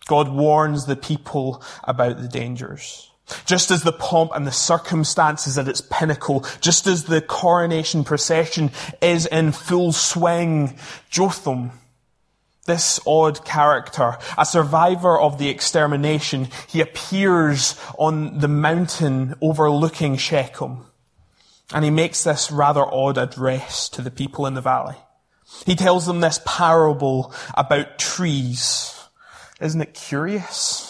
God 0.07 0.29
warns 0.29 0.85
the 0.85 0.95
people 0.95 1.63
about 1.83 2.21
the 2.21 2.27
dangers. 2.27 3.11
Just 3.45 3.71
as 3.71 3.83
the 3.83 3.91
pomp 3.91 4.31
and 4.35 4.45
the 4.45 4.51
circumstances 4.51 5.57
at 5.57 5.67
its 5.67 5.81
pinnacle, 5.81 6.45
just 6.61 6.85
as 6.85 7.05
the 7.05 7.21
coronation 7.21 8.03
procession 8.03 8.71
is 9.01 9.25
in 9.25 9.51
full 9.51 9.91
swing, 9.91 10.77
Jotham 11.09 11.71
this 12.65 12.99
odd 13.05 13.45
character, 13.45 14.17
a 14.37 14.45
survivor 14.45 15.19
of 15.19 15.37
the 15.37 15.49
extermination, 15.49 16.47
he 16.67 16.81
appears 16.81 17.79
on 17.97 18.39
the 18.39 18.47
mountain 18.47 19.35
overlooking 19.41 20.17
Shechem. 20.17 20.85
And 21.73 21.85
he 21.85 21.91
makes 21.91 22.23
this 22.23 22.51
rather 22.51 22.81
odd 22.83 23.17
address 23.17 23.89
to 23.89 24.01
the 24.01 24.11
people 24.11 24.45
in 24.45 24.53
the 24.53 24.61
valley. 24.61 24.95
He 25.65 25.75
tells 25.75 26.05
them 26.05 26.19
this 26.19 26.39
parable 26.45 27.33
about 27.55 27.97
trees. 27.97 28.99
Isn't 29.61 29.81
it 29.81 29.93
curious? 29.93 30.84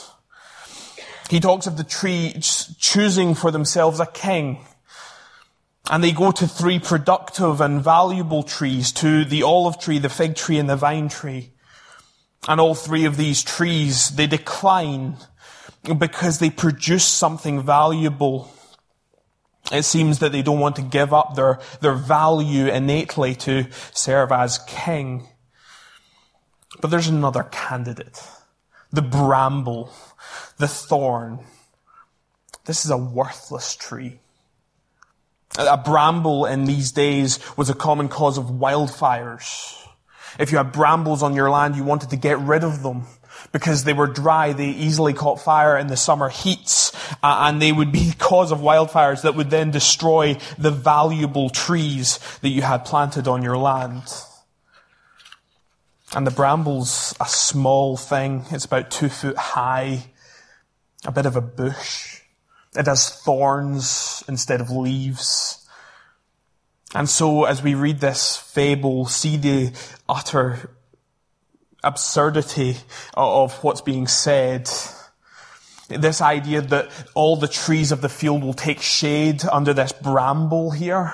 He 1.29 1.39
talks 1.39 1.65
of 1.67 1.77
the 1.77 1.83
trees 1.83 2.75
choosing 2.79 3.33
for 3.33 3.51
themselves 3.51 3.99
a 3.99 4.05
king. 4.05 4.65
And 5.89 6.03
they 6.03 6.11
go 6.11 6.31
to 6.31 6.47
three 6.47 6.79
productive 6.79 7.61
and 7.61 7.83
valuable 7.83 8.43
trees, 8.43 8.91
to 8.93 9.23
the 9.23 9.43
olive 9.43 9.79
tree, 9.79 9.99
the 9.99 10.09
fig 10.09 10.35
tree, 10.35 10.57
and 10.57 10.69
the 10.69 10.75
vine 10.75 11.09
tree. 11.09 11.51
And 12.47 12.59
all 12.59 12.75
three 12.75 13.05
of 13.05 13.17
these 13.17 13.43
trees, 13.43 14.09
they 14.11 14.27
decline 14.27 15.17
because 15.83 16.39
they 16.39 16.49
produce 16.49 17.05
something 17.05 17.61
valuable. 17.61 18.51
It 19.71 19.83
seems 19.83 20.19
that 20.19 20.31
they 20.31 20.41
don't 20.41 20.59
want 20.59 20.75
to 20.77 20.81
give 20.81 21.13
up 21.13 21.35
their, 21.35 21.59
their 21.81 21.93
value 21.93 22.67
innately 22.67 23.35
to 23.35 23.67
serve 23.93 24.31
as 24.31 24.59
king. 24.67 25.27
But 26.81 26.89
there's 26.89 27.07
another 27.07 27.43
candidate. 27.43 28.21
The 28.95 29.01
bramble, 29.01 29.91
the 30.57 30.69
thorn. 30.69 31.39
This 32.63 32.85
is 32.85 32.91
a 32.91 32.97
worthless 32.97 33.75
tree. 33.75 34.19
A 35.57 35.75
bramble 35.75 36.45
in 36.45 36.63
these 36.63 36.93
days 36.93 37.39
was 37.57 37.69
a 37.69 37.73
common 37.73 38.07
cause 38.07 38.37
of 38.37 38.45
wildfires. 38.45 39.75
If 40.39 40.53
you 40.53 40.59
had 40.59 40.71
brambles 40.71 41.23
on 41.23 41.35
your 41.35 41.49
land, 41.49 41.75
you 41.75 41.83
wanted 41.83 42.11
to 42.11 42.15
get 42.15 42.39
rid 42.39 42.63
of 42.63 42.83
them 42.83 43.03
because 43.51 43.83
they 43.83 43.91
were 43.91 44.07
dry. 44.07 44.53
They 44.53 44.69
easily 44.69 45.11
caught 45.11 45.41
fire 45.41 45.77
in 45.77 45.87
the 45.87 45.97
summer 45.97 46.29
heats, 46.29 46.93
uh, 47.21 47.47
and 47.49 47.61
they 47.61 47.73
would 47.73 47.91
be 47.91 48.13
cause 48.17 48.53
of 48.53 48.59
wildfires 48.59 49.23
that 49.23 49.35
would 49.35 49.49
then 49.49 49.71
destroy 49.71 50.37
the 50.57 50.71
valuable 50.71 51.49
trees 51.49 52.21
that 52.39 52.49
you 52.49 52.61
had 52.61 52.85
planted 52.85 53.27
on 53.27 53.43
your 53.43 53.57
land. 53.57 54.03
And 56.15 56.25
the 56.25 56.31
bramble's 56.31 57.13
a 57.19 57.25
small 57.25 57.97
thing. 57.97 58.45
It's 58.49 58.63
about 58.63 58.89
two 58.89 59.09
foot 59.09 59.37
high, 59.37 60.05
a 61.05 61.11
bit 61.11 61.25
of 61.25 61.35
a 61.35 61.41
bush. 61.41 62.21
It 62.73 62.85
has 62.85 63.09
thorns 63.09 64.23
instead 64.27 64.61
of 64.61 64.69
leaves. 64.71 65.67
And 66.93 67.09
so 67.09 67.43
as 67.43 67.61
we 67.61 67.75
read 67.75 67.99
this 67.99 68.37
fable, 68.37 69.05
see 69.07 69.35
the 69.35 69.73
utter 70.07 70.71
absurdity 71.83 72.77
of 73.13 73.61
what's 73.61 73.81
being 73.81 74.07
said. 74.07 74.69
This 75.89 76.21
idea 76.21 76.61
that 76.61 76.91
all 77.13 77.35
the 77.35 77.49
trees 77.49 77.91
of 77.91 77.99
the 77.99 78.09
field 78.09 78.41
will 78.41 78.53
take 78.53 78.81
shade 78.81 79.43
under 79.51 79.73
this 79.73 79.91
bramble 79.91 80.71
here. 80.71 81.13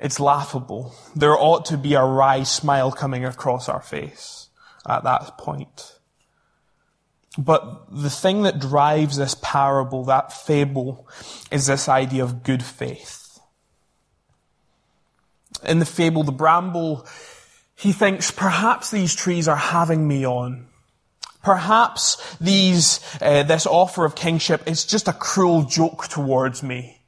It's 0.00 0.18
laughable. 0.18 0.94
There 1.14 1.38
ought 1.38 1.66
to 1.66 1.76
be 1.76 1.94
a 1.94 2.02
wry 2.02 2.42
smile 2.42 2.90
coming 2.90 3.24
across 3.24 3.68
our 3.68 3.82
face 3.82 4.48
at 4.88 5.04
that 5.04 5.36
point. 5.36 5.98
But 7.36 7.86
the 7.90 8.10
thing 8.10 8.42
that 8.42 8.58
drives 8.58 9.16
this 9.16 9.36
parable, 9.40 10.04
that 10.04 10.32
fable, 10.32 11.06
is 11.50 11.66
this 11.66 11.88
idea 11.88 12.24
of 12.24 12.42
good 12.42 12.62
faith. 12.62 13.38
In 15.64 15.78
the 15.78 15.84
fable, 15.84 16.24
the 16.24 16.32
bramble, 16.32 17.06
he 17.76 17.92
thinks, 17.92 18.30
perhaps 18.30 18.90
these 18.90 19.14
trees 19.14 19.46
are 19.48 19.56
having 19.56 20.08
me 20.08 20.26
on. 20.26 20.66
Perhaps 21.42 22.36
these, 22.40 23.00
uh, 23.20 23.42
this 23.42 23.66
offer 23.66 24.04
of 24.04 24.14
kingship 24.14 24.62
is 24.66 24.84
just 24.84 25.08
a 25.08 25.12
cruel 25.12 25.62
joke 25.62 26.08
towards 26.08 26.62
me. 26.62 26.99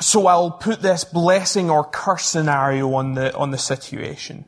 So 0.00 0.26
I'll 0.26 0.52
put 0.52 0.80
this 0.80 1.04
blessing 1.04 1.70
or 1.70 1.84
curse 1.84 2.26
scenario 2.26 2.94
on 2.94 3.14
the, 3.14 3.34
on 3.36 3.50
the 3.50 3.58
situation. 3.58 4.44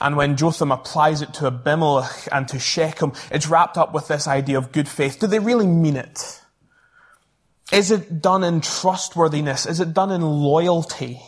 And 0.00 0.16
when 0.16 0.36
Jotham 0.36 0.70
applies 0.70 1.22
it 1.22 1.32
to 1.34 1.46
Abimelech 1.46 2.28
and 2.30 2.46
to 2.48 2.58
Shechem, 2.58 3.12
it's 3.30 3.48
wrapped 3.48 3.78
up 3.78 3.94
with 3.94 4.08
this 4.08 4.28
idea 4.28 4.58
of 4.58 4.72
good 4.72 4.88
faith. 4.88 5.18
Do 5.18 5.26
they 5.26 5.38
really 5.38 5.66
mean 5.66 5.96
it? 5.96 6.40
Is 7.72 7.90
it 7.90 8.20
done 8.20 8.44
in 8.44 8.60
trustworthiness? 8.60 9.66
Is 9.66 9.80
it 9.80 9.94
done 9.94 10.12
in 10.12 10.22
loyalty? 10.22 11.22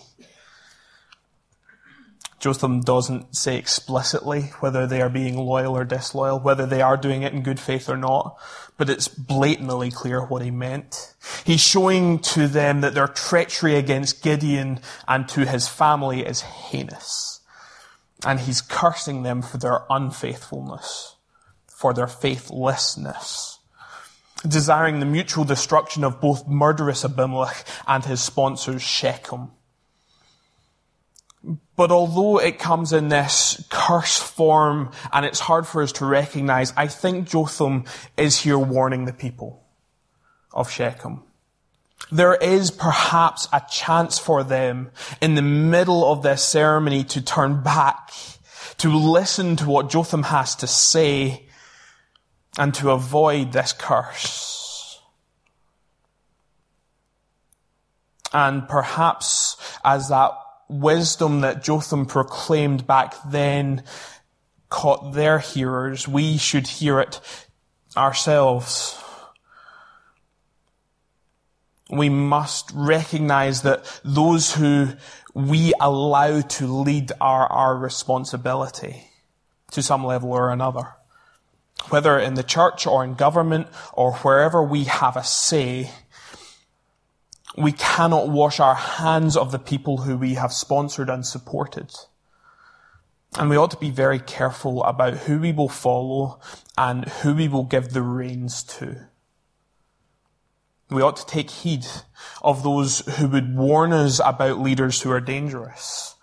Jotham 2.39 2.83
doesn't 2.83 3.35
say 3.35 3.57
explicitly 3.57 4.43
whether 4.61 4.87
they 4.87 5.01
are 5.01 5.09
being 5.09 5.37
loyal 5.37 5.77
or 5.77 5.85
disloyal, 5.85 6.39
whether 6.39 6.67
they 6.67 6.83
are 6.83 6.97
doing 6.97 7.23
it 7.23 7.33
in 7.33 7.43
good 7.43 7.59
faith 7.59 7.89
or 7.89 7.97
not, 7.97 8.39
but 8.77 8.91
it's 8.91 9.09
blatantly 9.09 9.91
clear 9.91 10.21
what 10.21 10.43
he 10.43 10.51
meant. 10.51 11.15
He's 11.45 11.61
showing 11.61 12.19
to 12.21 12.47
them 12.47 12.83
that 12.83 12.95
their 12.95 13.09
treachery 13.09 13.77
against 13.77 14.23
Gideon 14.23 14.81
and 15.09 15.27
to 15.31 15.47
his 15.47 15.67
family 15.67 16.27
is 16.27 16.43
heinous. 16.43 17.41
And 18.25 18.41
he's 18.41 18.61
cursing 18.61 19.23
them 19.23 19.41
for 19.41 19.57
their 19.57 19.85
unfaithfulness, 19.89 21.17
for 21.67 21.95
their 21.95 22.07
faithlessness, 22.07 23.61
desiring 24.47 25.01
the 25.01 25.07
mutual 25.07 25.45
destruction 25.45 26.05
of 26.05 26.21
both 26.21 26.47
murderous 26.47 27.05
Abimelech 27.05 27.65
and 27.87 28.05
his 28.05 28.23
sponsors 28.23 28.83
Shechem. 28.83 29.53
But 31.77 31.93
although 31.93 32.39
it 32.39 32.59
comes 32.59 32.93
in 32.93 33.09
this 33.09 33.65
curse 33.71 34.19
form 34.19 34.91
and 35.13 35.25
it's 35.25 35.39
hard 35.39 35.67
for 35.67 35.83
us 35.83 35.93
to 35.93 36.07
recognize, 36.07 36.73
I 36.77 36.89
think 36.89 37.29
Jotham 37.29 37.85
is 38.17 38.41
here 38.41 38.59
warning 38.59 39.05
the 39.05 39.13
people 39.13 39.63
of 40.53 40.71
Shechem. 40.71 41.23
There 42.11 42.35
is 42.35 42.71
perhaps 42.71 43.49
a 43.53 43.63
chance 43.71 44.19
for 44.19 44.43
them 44.43 44.91
in 45.21 45.35
the 45.35 45.43
middle 45.43 46.11
of 46.11 46.23
this 46.23 46.43
ceremony 46.43 47.05
to 47.05 47.23
turn 47.23 47.63
back, 47.63 48.11
to 48.79 48.89
listen 48.89 49.57
to 49.57 49.67
what 49.67 49.91
Jotham 49.91 50.25
has 50.25 50.57
to 50.57 50.67
say, 50.67 51.47
and 52.59 52.75
to 52.75 52.91
avoid 52.91 53.53
this 53.53 53.73
curse. 53.73 55.01
And 58.33 58.69
perhaps 58.69 59.57
as 59.85 60.09
that 60.09 60.33
wisdom 60.69 61.41
that 61.41 61.63
Jotham 61.63 62.07
proclaimed 62.07 62.87
back 62.87 63.15
then 63.31 63.83
caught 64.69 65.15
their 65.15 65.39
hearers, 65.39 66.09
we 66.09 66.37
should 66.37 66.67
hear 66.67 67.01
it 67.01 67.21
ourselves. 67.97 69.01
We 71.89 72.09
must 72.09 72.73
recognize 72.75 73.63
that 73.63 74.01
those 74.05 74.55
who 74.55 74.89
we 75.35 75.73
allow 75.81 76.41
to 76.41 76.67
lead 76.67 77.13
are 77.21 77.47
our 77.47 77.77
responsibility 77.77 79.05
to 79.71 79.83
some 79.83 80.05
level 80.05 80.33
or 80.33 80.51
another. 80.51 80.95
Whether 81.91 82.19
in 82.19 82.35
the 82.35 82.43
church 82.43 82.87
or 82.87 83.05
in 83.05 83.15
government 83.15 83.69
or 83.93 84.15
wherever 84.15 84.63
we 84.63 84.85
have 84.85 85.17
a 85.17 85.23
say, 85.23 85.91
we 87.57 87.73
cannot 87.73 88.29
wash 88.29 88.61
our 88.61 88.75
hands 88.75 89.37
of 89.37 89.51
the 89.51 89.59
people 89.59 89.99
who 89.99 90.17
we 90.17 90.35
have 90.35 90.53
sponsored 90.53 91.09
and 91.09 91.25
supported. 91.25 91.91
And 93.39 93.49
we 93.49 93.57
ought 93.57 93.71
to 93.71 93.79
be 93.79 93.91
very 93.91 94.19
careful 94.19 94.85
about 94.85 95.15
who 95.15 95.39
we 95.41 95.53
will 95.53 95.69
follow 95.69 96.39
and 96.77 97.07
who 97.07 97.35
we 97.35 97.49
will 97.49 97.65
give 97.65 97.91
the 97.91 98.03
reins 98.03 98.63
to. 98.63 99.09
We 100.91 101.03
ought 101.03 101.17
to 101.17 101.27
take 101.27 101.51
heed 101.51 101.87
of 102.43 102.63
those 102.63 103.01
who 103.17 103.27
would 103.29 103.57
warn 103.57 103.93
us 103.93 104.21
about 104.25 104.61
leaders 104.61 105.03
who 105.03 105.11
are 105.11 105.21
dangerous. 105.21 106.15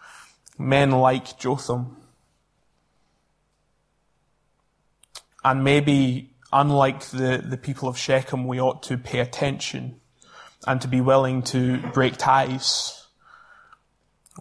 Men 0.57 0.91
like 0.91 1.37
Jotham. 1.37 1.97
And 5.43 5.63
maybe, 5.63 6.35
unlike 6.53 7.01
the, 7.07 7.43
the 7.43 7.57
people 7.57 7.89
of 7.89 7.97
Shechem, 7.97 8.47
we 8.47 8.61
ought 8.61 8.81
to 8.83 8.97
pay 8.97 9.19
attention 9.19 9.99
and 10.67 10.81
to 10.81 10.87
be 10.87 11.01
willing 11.01 11.41
to 11.43 11.77
break 11.93 12.17
ties 12.17 13.07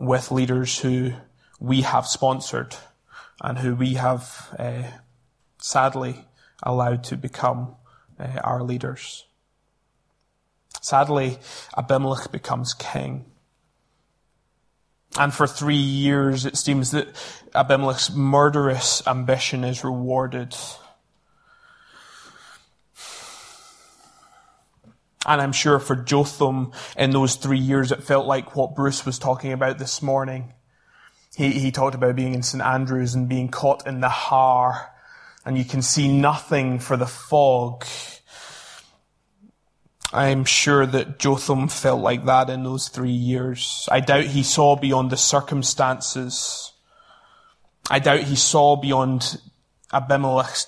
with 0.01 0.31
leaders 0.31 0.79
who 0.79 1.13
we 1.61 1.83
have 1.83 2.07
sponsored 2.07 2.77
and 3.41 3.59
who 3.59 3.75
we 3.75 3.95
have 3.95 4.55
uh, 4.59 4.83
sadly 5.59 6.25
allowed 6.63 7.05
to 7.05 7.17
become 7.17 7.77
uh, 8.19 8.41
our 8.45 8.63
leaders. 8.63 9.27
Sadly, 10.81 11.39
Abimelech 11.77 12.33
becomes 12.33 12.75
king. 12.75 13.27
And 15.19 15.33
for 15.33 15.47
three 15.47 15.77
years, 15.77 16.47
it 16.47 16.57
seems 16.57 16.91
that 16.93 17.09
Abimelech's 17.55 18.15
murderous 18.15 19.07
ambition 19.07 19.63
is 19.63 19.85
rewarded. 19.85 20.57
And 25.25 25.41
I'm 25.41 25.53
sure 25.53 25.79
for 25.79 25.95
Jotham 25.95 26.73
in 26.97 27.11
those 27.11 27.37
three 27.37 27.59
years, 27.59 27.93
it 27.93 28.03
felt 28.03 28.27
like 28.27 28.57
what 28.57 28.75
Bruce 28.75 29.07
was 29.07 29.19
talking 29.19 29.53
about 29.53 29.79
this 29.79 30.03
morning. 30.03 30.53
He, 31.37 31.51
he 31.51 31.71
talked 31.71 31.95
about 31.95 32.17
being 32.17 32.35
in 32.35 32.43
St. 32.43 32.63
Andrews 32.63 33.15
and 33.15 33.29
being 33.29 33.49
caught 33.49 33.87
in 33.87 34.01
the 34.01 34.09
haar, 34.09 34.91
and 35.47 35.57
you 35.57 35.65
can 35.65 35.81
see 35.81 36.09
nothing 36.13 36.79
for 36.79 36.97
the 36.97 37.07
fog. 37.07 37.85
I'm 40.13 40.45
sure 40.45 40.85
that 40.85 41.19
Jotham 41.19 41.69
felt 41.69 42.03
like 42.03 42.27
that 42.27 42.51
in 42.51 42.65
those 42.65 42.89
three 42.89 43.11
years. 43.11 43.89
I 43.91 44.01
doubt 44.01 44.25
he 44.25 44.43
saw 44.43 44.77
beyond 44.77 45.11
the 45.11 45.17
circumstances. 45.17 46.73
I 47.91 47.99
doubt 47.99 48.25
he 48.25 48.37
saw 48.37 48.77
beyond 48.77 49.41
Abimelech's 49.91 50.67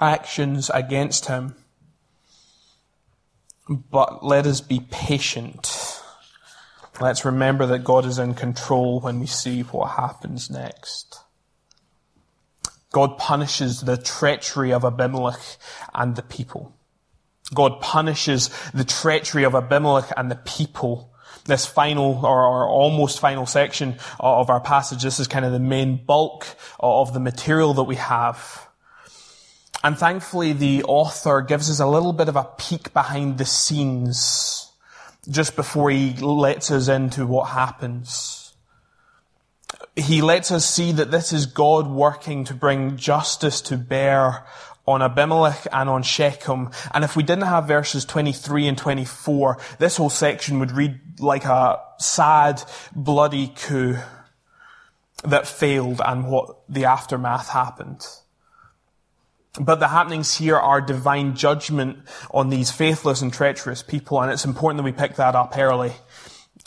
actions 0.00 0.68
against 0.70 1.26
him. 1.26 1.54
But 3.68 4.24
let 4.24 4.46
us 4.46 4.60
be 4.60 4.80
patient. 4.90 6.00
Let's 7.00 7.24
remember 7.24 7.66
that 7.66 7.84
God 7.84 8.06
is 8.06 8.18
in 8.18 8.34
control 8.34 9.00
when 9.00 9.20
we 9.20 9.26
see 9.26 9.62
what 9.62 9.92
happens 9.92 10.50
next. 10.50 11.20
God 12.92 13.18
punishes 13.18 13.82
the 13.82 13.96
treachery 13.96 14.72
of 14.72 14.84
Abimelech 14.84 15.58
and 15.94 16.16
the 16.16 16.22
people. 16.22 16.74
God 17.54 17.80
punishes 17.80 18.50
the 18.72 18.84
treachery 18.84 19.44
of 19.44 19.54
Abimelech 19.54 20.10
and 20.16 20.30
the 20.30 20.36
people. 20.36 21.12
This 21.44 21.66
final 21.66 22.24
or, 22.24 22.44
or, 22.44 22.68
almost 22.68 23.20
final 23.20 23.46
section 23.46 23.98
of 24.18 24.50
our 24.50 24.60
passage, 24.60 25.02
this 25.02 25.20
is 25.20 25.28
kind 25.28 25.44
of 25.44 25.52
the 25.52 25.60
main 25.60 26.04
bulk 26.04 26.46
of 26.80 27.12
the 27.12 27.20
material 27.20 27.74
that 27.74 27.84
we 27.84 27.96
have. 27.96 28.65
And 29.86 29.96
thankfully, 29.96 30.52
the 30.52 30.82
author 30.82 31.42
gives 31.42 31.70
us 31.70 31.78
a 31.78 31.86
little 31.86 32.12
bit 32.12 32.28
of 32.28 32.34
a 32.34 32.42
peek 32.42 32.92
behind 32.92 33.38
the 33.38 33.44
scenes 33.44 34.72
just 35.30 35.54
before 35.54 35.90
he 35.90 36.12
lets 36.14 36.72
us 36.72 36.88
into 36.88 37.24
what 37.24 37.50
happens. 37.50 38.56
He 39.94 40.22
lets 40.22 40.50
us 40.50 40.68
see 40.68 40.90
that 40.90 41.12
this 41.12 41.32
is 41.32 41.46
God 41.46 41.86
working 41.86 42.42
to 42.46 42.52
bring 42.52 42.96
justice 42.96 43.60
to 43.60 43.76
bear 43.76 44.44
on 44.88 45.02
Abimelech 45.02 45.68
and 45.70 45.88
on 45.88 46.02
Shechem. 46.02 46.70
And 46.92 47.04
if 47.04 47.14
we 47.14 47.22
didn't 47.22 47.44
have 47.44 47.68
verses 47.68 48.04
23 48.04 48.66
and 48.66 48.76
24, 48.76 49.58
this 49.78 49.98
whole 49.98 50.10
section 50.10 50.58
would 50.58 50.72
read 50.72 50.98
like 51.20 51.44
a 51.44 51.78
sad, 51.98 52.60
bloody 52.92 53.54
coup 53.54 53.98
that 55.22 55.46
failed 55.46 56.00
and 56.04 56.28
what 56.28 56.56
the 56.68 56.86
aftermath 56.86 57.50
happened. 57.50 58.04
But 59.58 59.80
the 59.80 59.88
happenings 59.88 60.36
here 60.36 60.56
are 60.56 60.80
divine 60.80 61.34
judgment 61.34 61.98
on 62.30 62.50
these 62.50 62.70
faithless 62.70 63.22
and 63.22 63.32
treacherous 63.32 63.82
people, 63.82 64.20
and 64.20 64.30
it's 64.30 64.44
important 64.44 64.78
that 64.78 64.84
we 64.84 64.92
pick 64.92 65.16
that 65.16 65.34
up 65.34 65.56
early 65.56 65.92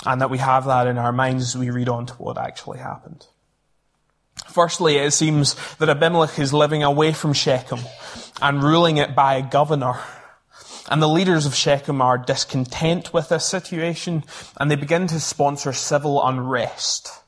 and 0.05 0.21
that 0.21 0.29
we 0.29 0.37
have 0.37 0.65
that 0.65 0.87
in 0.87 0.97
our 0.97 1.11
minds 1.11 1.43
as 1.43 1.57
we 1.57 1.69
read 1.69 1.89
on 1.89 2.05
to 2.07 2.13
what 2.13 2.37
actually 2.37 2.79
happened. 2.79 3.27
Firstly, 4.47 4.97
it 4.97 5.11
seems 5.11 5.55
that 5.77 5.89
Abimelech 5.89 6.39
is 6.39 6.53
living 6.53 6.81
away 6.81 7.13
from 7.13 7.33
Shechem 7.33 7.79
and 8.41 8.63
ruling 8.63 8.97
it 8.97 9.13
by 9.13 9.35
a 9.35 9.47
governor. 9.47 9.99
And 10.89 11.01
the 11.01 11.07
leaders 11.07 11.45
of 11.45 11.53
Shechem 11.53 12.01
are 12.01 12.17
discontent 12.17 13.13
with 13.13 13.29
this 13.29 13.45
situation 13.45 14.23
and 14.57 14.71
they 14.71 14.75
begin 14.75 15.05
to 15.07 15.19
sponsor 15.19 15.71
civil 15.71 16.25
unrest. 16.25 17.18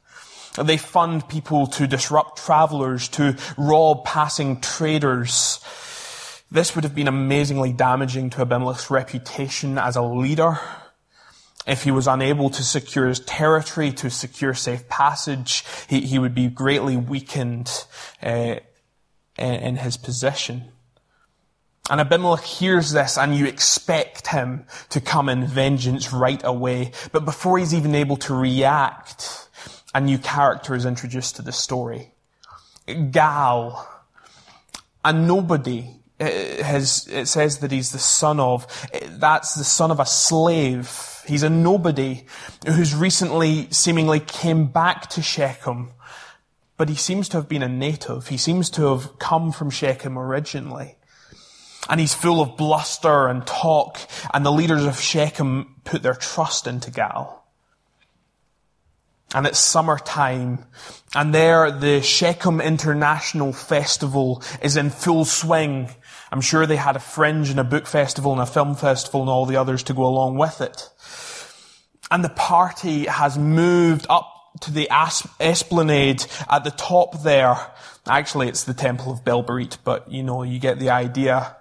They 0.58 0.78
fund 0.78 1.28
people 1.30 1.68
to 1.68 1.88
disrupt 1.88 2.40
travelers, 2.40 3.08
to 3.10 3.38
rob 3.58 4.06
passing 4.06 4.60
traders. 4.60 5.60
This 6.52 6.76
would 6.76 6.84
have 6.84 6.96
been 6.96 7.08
amazingly 7.08 7.72
damaging 7.72 8.30
to 8.32 8.42
Abimelech's 8.42 8.92
reputation 8.92 9.78
as 9.78 9.96
a 9.96 10.02
leader 10.02 10.60
if 11.68 11.84
he 11.84 11.92
was 11.92 12.08
unable 12.08 12.50
to 12.50 12.64
secure 12.64 13.08
his 13.08 13.20
territory, 13.20 13.92
to 13.94 14.10
secure 14.10 14.54
safe 14.54 14.88
passage, 14.88 15.64
he, 15.88 16.02
he 16.02 16.20
would 16.20 16.34
be 16.34 16.48
greatly 16.48 16.98
weakened 16.98 17.86
uh, 18.22 18.56
in 19.38 19.76
his 19.78 19.98
position. 19.98 20.64
And 21.90 22.00
Abimelech 22.00 22.44
hears 22.44 22.92
this 22.92 23.18
and 23.18 23.36
you 23.36 23.46
expect 23.46 24.28
him 24.28 24.66
to 24.90 25.02
come 25.02 25.30
in 25.30 25.46
vengeance 25.46 26.14
right 26.14 26.42
away. 26.44 26.92
But 27.12 27.26
before 27.26 27.58
he's 27.58 27.74
even 27.74 27.96
able 27.96 28.18
to 28.18 28.34
react, 28.34 29.41
a 29.94 30.02
new 30.02 30.18
character 30.18 30.76
is 30.76 30.86
introduced 30.86 31.36
to 31.38 31.42
the 31.42 31.52
story. 31.52 32.12
Gaal, 32.88 33.86
a 35.04 35.14
nobody, 35.14 35.86
uh, 36.20 36.26
has, 36.26 37.08
it 37.12 37.28
says 37.28 37.60
that 37.60 37.72
he's 37.72 37.92
the 37.92 38.00
son 38.00 38.40
of, 38.40 38.68
that's 39.20 39.56
the 39.56 39.64
son 39.64 39.92
of 39.92 40.00
a 40.00 40.06
slave 40.06 41.12
He's 41.28 41.44
a 41.44 41.50
nobody 41.50 42.26
who's 42.66 42.96
recently 42.96 43.68
seemingly 43.72 44.20
came 44.20 44.68
back 44.68 45.10
to 45.12 45.22
Shechem, 45.22 45.92
but 46.78 46.90
he 46.90 46.96
seems 46.96 47.30
to 47.30 47.38
have 47.38 47.48
been 47.48 47.64
a 47.64 47.70
native. 47.70 48.28
He 48.28 48.38
seems 48.38 48.70
to 48.72 48.86
have 48.88 49.20
come 49.20 49.52
from 49.52 49.70
Shechem 49.70 50.18
originally. 50.18 50.96
And 51.90 52.00
he's 52.00 52.14
full 52.14 52.42
of 52.42 52.58
bluster 52.58 53.28
and 53.28 53.46
talk, 53.46 54.00
and 54.34 54.46
the 54.46 54.52
leaders 54.52 54.86
of 54.86 55.00
Shechem 55.00 55.76
put 55.84 56.04
their 56.04 56.14
trust 56.14 56.68
into 56.68 56.92
Gaal. 56.92 57.41
And 59.34 59.48
it's 59.48 59.60
summertime, 59.60 60.66
and 61.16 61.34
there 61.34 61.72
the 61.72 62.02
Shechem 62.02 62.60
International 62.60 63.54
Festival 63.54 64.44
is 64.62 64.76
in 64.76 64.90
full 64.90 65.24
swing. 65.24 65.90
I'm 66.34 66.42
sure 66.42 66.66
they 66.66 66.76
had 66.76 66.98
a 66.98 67.00
fringe 67.00 67.50
and 67.50 67.60
a 67.60 67.64
book 67.64 67.88
festival 67.88 68.34
and 68.34 68.42
a 68.42 68.46
film 68.46 68.76
festival 68.76 69.22
and 69.22 69.30
all 69.30 69.46
the 69.46 69.56
others 69.56 69.84
to 69.84 69.94
go 69.94 70.06
along 70.06 70.38
with 70.38 70.60
it. 70.60 70.90
And 72.10 72.26
the 72.26 72.30
party 72.30 73.06
has 73.06 73.38
moved 73.38 74.06
up 74.10 74.28
to 74.62 74.72
the 74.72 74.90
esplanade 75.40 76.26
at 76.50 76.66
the 76.66 76.72
top 76.72 77.24
there. 77.24 77.56
Actually, 78.06 78.50
it's 78.50 78.66
the 78.66 78.74
Temple 78.74 79.14
of 79.14 79.24
Baal 79.24 79.46
Berit, 79.46 79.78
but 79.86 80.12
you 80.12 80.24
know, 80.24 80.44
you 80.44 80.60
get 80.60 80.78
the 80.78 80.90
idea. 80.90 81.56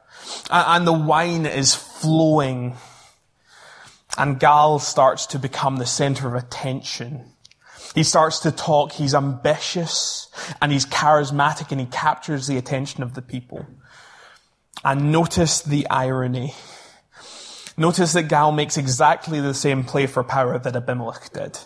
And 0.50 0.86
the 0.86 0.92
wine 0.92 1.46
is 1.46 1.74
flowing. 1.74 2.74
And 4.18 4.40
Gaal 4.40 4.80
starts 4.80 5.26
to 5.26 5.38
become 5.38 5.76
the 5.76 5.86
center 5.86 6.26
of 6.26 6.34
attention. 6.34 7.29
He 7.94 8.04
starts 8.04 8.38
to 8.40 8.52
talk, 8.52 8.92
he's 8.92 9.14
ambitious, 9.14 10.28
and 10.62 10.70
he's 10.70 10.86
charismatic, 10.86 11.72
and 11.72 11.80
he 11.80 11.86
captures 11.86 12.46
the 12.46 12.56
attention 12.56 13.02
of 13.02 13.14
the 13.14 13.22
people. 13.22 13.66
And 14.84 15.10
notice 15.10 15.60
the 15.60 15.88
irony. 15.90 16.54
Notice 17.76 18.12
that 18.12 18.28
Gaal 18.28 18.54
makes 18.54 18.76
exactly 18.76 19.40
the 19.40 19.54
same 19.54 19.84
play 19.84 20.06
for 20.06 20.22
power 20.22 20.58
that 20.58 20.76
Abimelech 20.76 21.32
did. 21.32 21.58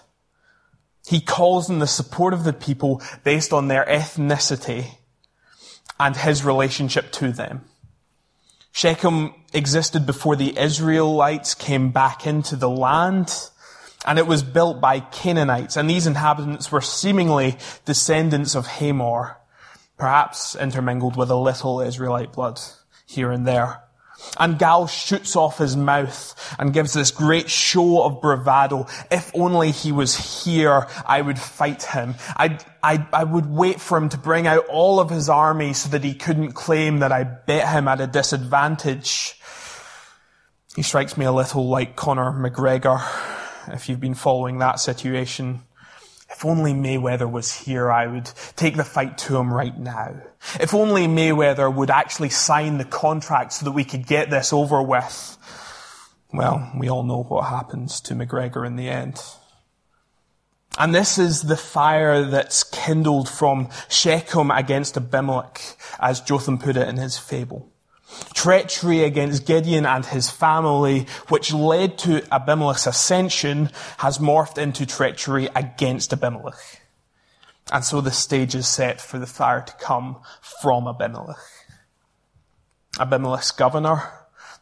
He 1.07 1.21
calls 1.21 1.69
in 1.69 1.81
the 1.81 1.87
support 1.87 2.33
of 2.33 2.45
the 2.45 2.53
people 2.53 3.03
based 3.25 3.53
on 3.53 3.69
their 3.69 3.85
ethnicity 3.85 4.97
and 6.01 6.17
his 6.17 6.45
relationship 6.45 7.13
to 7.13 7.31
them. 7.33 7.65
Shechem 8.73 9.35
existed 9.53 10.07
before 10.07 10.35
the 10.35 10.59
Israelites 10.59 11.55
came 11.55 11.91
back 11.91 12.27
into 12.27 12.57
the 12.57 12.71
land, 12.71 13.51
and 14.05 14.19
it 14.19 14.27
was 14.27 14.43
built 14.43 14.81
by 14.81 15.01
Canaanites, 15.01 15.77
and 15.77 15.88
these 15.88 16.07
inhabitants 16.07 16.71
were 16.71 16.81
seemingly 16.81 17.57
descendants 17.85 18.55
of 18.55 18.67
Hamor, 18.67 19.37
perhaps 19.97 20.55
intermingled 20.57 21.17
with 21.17 21.31
a 21.31 21.37
little 21.37 21.81
Israelite 21.81 22.33
blood 22.33 22.61
here 23.07 23.31
and 23.31 23.47
there. 23.47 23.81
And 24.38 24.59
Gaal 24.59 24.88
shoots 24.88 25.37
off 25.37 25.59
his 25.59 25.77
mouth 25.77 26.57
and 26.59 26.73
gives 26.73 26.93
this 26.93 27.11
great 27.11 27.51
show 27.51 28.03
of 28.03 28.21
bravado. 28.21 28.87
If 29.11 29.31
only 29.35 29.71
he 29.71 29.93
was 29.93 30.45
here, 30.45 30.87
I 31.05 31.21
would 31.21 31.38
fight 31.38 31.83
him. 31.83 32.14
I, 32.37 32.59
I, 32.83 33.07
I 33.12 33.25
would 33.25 33.47
wait 33.47 33.81
for 33.81 33.99
him 33.99 34.09
to 34.11 34.19
bring 34.19 34.47
out 34.47 34.67
all 34.67 34.99
of 34.99 35.11
his 35.11 35.29
army 35.29 35.73
so 35.73 35.90
that 35.90 36.05
he 36.05 36.14
couldn't 36.14 36.53
claim 36.53 37.01
that 37.01 37.12
I 37.12 37.25
bet 37.25 37.69
him 37.69 37.87
at 37.88 38.01
a 38.01 38.07
disadvantage. 38.07 39.38
He 40.75 40.83
strikes 40.83 41.17
me 41.17 41.25
a 41.25 41.33
little 41.33 41.69
like 41.69 41.95
Conor 41.95 42.33
McGregor, 42.33 43.01
if 43.68 43.88
you've 43.88 44.00
been 44.00 44.14
following 44.14 44.59
that 44.59 44.81
situation. 44.81 45.61
If 46.31 46.44
only 46.44 46.72
Mayweather 46.72 47.31
was 47.31 47.53
here, 47.53 47.92
I 47.92 48.07
would 48.07 48.31
take 48.57 48.77
the 48.77 48.85
fight 48.85 49.18
to 49.18 49.37
him 49.37 49.53
right 49.53 49.79
now. 49.79 50.20
If 50.59 50.74
only 50.74 51.07
Mayweather 51.07 51.72
would 51.72 51.90
actually 51.90 52.31
sign 52.31 52.79
the 52.79 52.85
contract 52.85 53.53
so 53.53 53.64
that 53.64 53.72
we 53.72 53.85
could 53.85 54.07
get 54.07 54.31
this 54.31 54.53
over 54.53 54.83
with. 54.83 55.38
Well, 56.33 56.72
we 56.77 56.90
all 56.90 57.05
know 57.05 57.22
what 57.22 57.42
happens 57.42 58.00
to 58.03 58.14
McGregor 58.14 58.66
in 58.66 58.74
the 58.74 58.88
end. 58.88 59.22
And 60.77 60.92
this 60.92 61.18
is 61.18 61.42
the 61.42 61.57
fire 61.57 62.24
that's 62.24 62.64
kindled 62.64 63.29
from 63.29 63.68
Shechem 63.88 64.50
against 64.50 64.96
Abimelech, 64.96 65.61
as 66.00 66.20
Jotham 66.20 66.59
put 66.59 66.77
it 66.77 66.88
in 66.88 66.96
his 66.96 67.16
fable. 67.16 67.70
Treachery 68.35 69.03
against 69.05 69.47
Gideon 69.47 69.87
and 69.87 70.05
his 70.05 70.31
family, 70.31 71.07
which 71.29 71.53
led 71.53 71.99
to 71.99 72.23
Abimelech's 72.33 72.87
ascension, 72.87 73.71
has 73.99 74.19
morphed 74.19 74.59
into 74.59 74.87
treachery 74.87 75.49
against 75.55 76.12
Abimelech. 76.12 76.83
And 77.73 77.85
so 77.85 78.01
the 78.01 78.11
stage 78.11 78.55
is 78.55 78.69
set 78.69 79.01
for 79.01 79.19
the 79.19 79.27
fire 79.27 79.62
to 79.62 79.73
come 79.75 80.21
from 80.43 80.87
Abimelech. 80.87 81.38
Abimelech's 83.01 83.51
governor, 83.51 84.12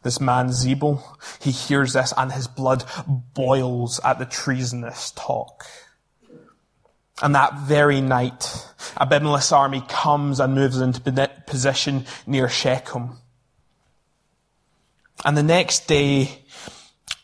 this 0.03 0.19
man 0.19 0.47
Zebul, 0.49 1.01
he 1.41 1.51
hears 1.51 1.93
this 1.93 2.13
and 2.15 2.31
his 2.31 2.47
blood 2.47 2.85
boils 3.07 3.99
at 4.03 4.19
the 4.19 4.25
treasonous 4.25 5.11
talk. 5.11 5.65
And 7.21 7.35
that 7.35 7.59
very 7.59 8.01
night, 8.01 8.65
Abimelech's 8.99 9.51
army 9.51 9.83
comes 9.87 10.39
and 10.39 10.55
moves 10.55 10.79
into 10.79 11.29
position 11.45 12.05
near 12.25 12.49
Shechem. 12.49 13.17
And 15.25 15.37
the 15.37 15.43
next 15.43 15.87
day, 15.87 16.43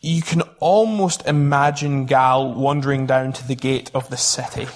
you 0.01 0.21
can 0.21 0.41
almost 0.59 1.25
imagine 1.27 2.07
Gaal 2.07 2.55
wandering 2.55 3.05
down 3.05 3.33
to 3.33 3.47
the 3.47 3.55
gate 3.55 3.91
of 3.93 4.09
the 4.09 4.17
city. 4.17 4.67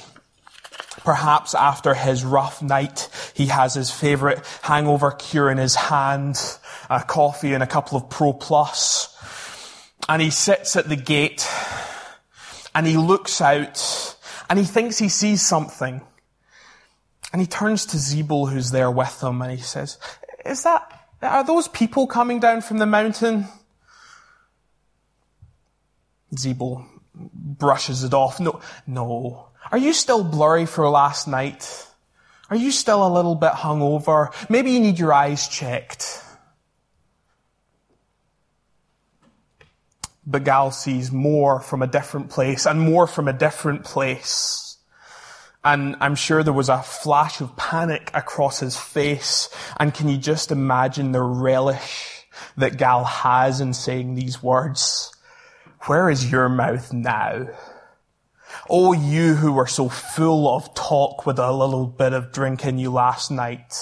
Perhaps 1.03 1.55
after 1.55 1.93
his 1.93 2.23
rough 2.23 2.61
night, 2.61 3.09
he 3.33 3.47
has 3.47 3.73
his 3.73 3.91
favourite 3.91 4.45
hangover 4.61 5.11
cure 5.11 5.49
in 5.49 5.57
his 5.57 5.75
hand, 5.75 6.37
a 6.89 7.01
coffee 7.03 7.53
and 7.53 7.63
a 7.63 7.67
couple 7.67 7.97
of 7.97 8.09
Pro 8.09 8.33
Plus. 8.33 9.09
And 10.07 10.21
he 10.21 10.29
sits 10.29 10.75
at 10.75 10.89
the 10.89 10.95
gate 10.95 11.49
and 12.75 12.85
he 12.85 12.97
looks 12.97 13.41
out 13.41 14.17
and 14.49 14.59
he 14.59 14.65
thinks 14.65 14.97
he 14.97 15.09
sees 15.09 15.41
something. 15.41 16.01
And 17.31 17.41
he 17.41 17.47
turns 17.47 17.85
to 17.87 17.97
Zebul 17.97 18.51
who's 18.51 18.71
there 18.71 18.91
with 18.91 19.23
him 19.23 19.41
and 19.41 19.51
he 19.51 19.63
says, 19.63 19.97
is 20.45 20.63
that, 20.63 21.02
are 21.23 21.43
those 21.43 21.67
people 21.67 22.07
coming 22.07 22.39
down 22.39 22.61
from 22.61 22.77
the 22.77 22.85
mountain? 22.85 23.47
Zebul 26.35 26.85
brushes 27.13 28.03
it 28.03 28.13
off. 28.13 28.39
No, 28.39 28.59
no. 28.87 29.47
Are 29.71 29.77
you 29.77 29.93
still 29.93 30.23
blurry 30.23 30.65
for 30.65 30.89
last 30.89 31.27
night? 31.27 31.87
Are 32.49 32.55
you 32.55 32.71
still 32.71 33.05
a 33.05 33.09
little 33.09 33.35
bit 33.35 33.51
hungover? 33.51 34.33
Maybe 34.49 34.71
you 34.71 34.79
need 34.79 34.99
your 34.99 35.13
eyes 35.13 35.47
checked. 35.47 36.21
But 40.25 40.73
sees 40.73 41.11
more 41.11 41.59
from 41.59 41.81
a 41.81 41.87
different 41.87 42.29
place 42.29 42.65
and 42.65 42.79
more 42.79 43.07
from 43.07 43.27
a 43.27 43.33
different 43.33 43.83
place. 43.83 44.62
And 45.63 45.95
I'm 46.01 46.15
sure 46.15 46.43
there 46.43 46.51
was 46.51 46.69
a 46.69 46.83
flash 46.83 47.39
of 47.39 47.55
panic 47.55 48.11
across 48.13 48.59
his 48.59 48.77
face. 48.77 49.49
And 49.79 49.93
can 49.93 50.09
you 50.09 50.17
just 50.17 50.51
imagine 50.51 51.11
the 51.11 51.21
relish 51.21 52.25
that 52.57 52.73
Gaal 52.73 53.05
has 53.05 53.61
in 53.61 53.73
saying 53.73 54.15
these 54.15 54.43
words? 54.43 55.15
Where 55.85 56.09
is 56.09 56.31
your 56.31 56.49
mouth 56.49 56.91
now? 56.91 57.47
Oh, 58.69 58.93
you 58.93 59.35
who 59.35 59.51
were 59.51 59.67
so 59.67 59.89
full 59.89 60.47
of 60.47 60.73
talk 60.73 61.25
with 61.25 61.39
a 61.39 61.51
little 61.51 61.87
bit 61.87 62.13
of 62.13 62.31
drink 62.31 62.65
in 62.65 62.77
you 62.77 62.91
last 62.91 63.31
night. 63.31 63.75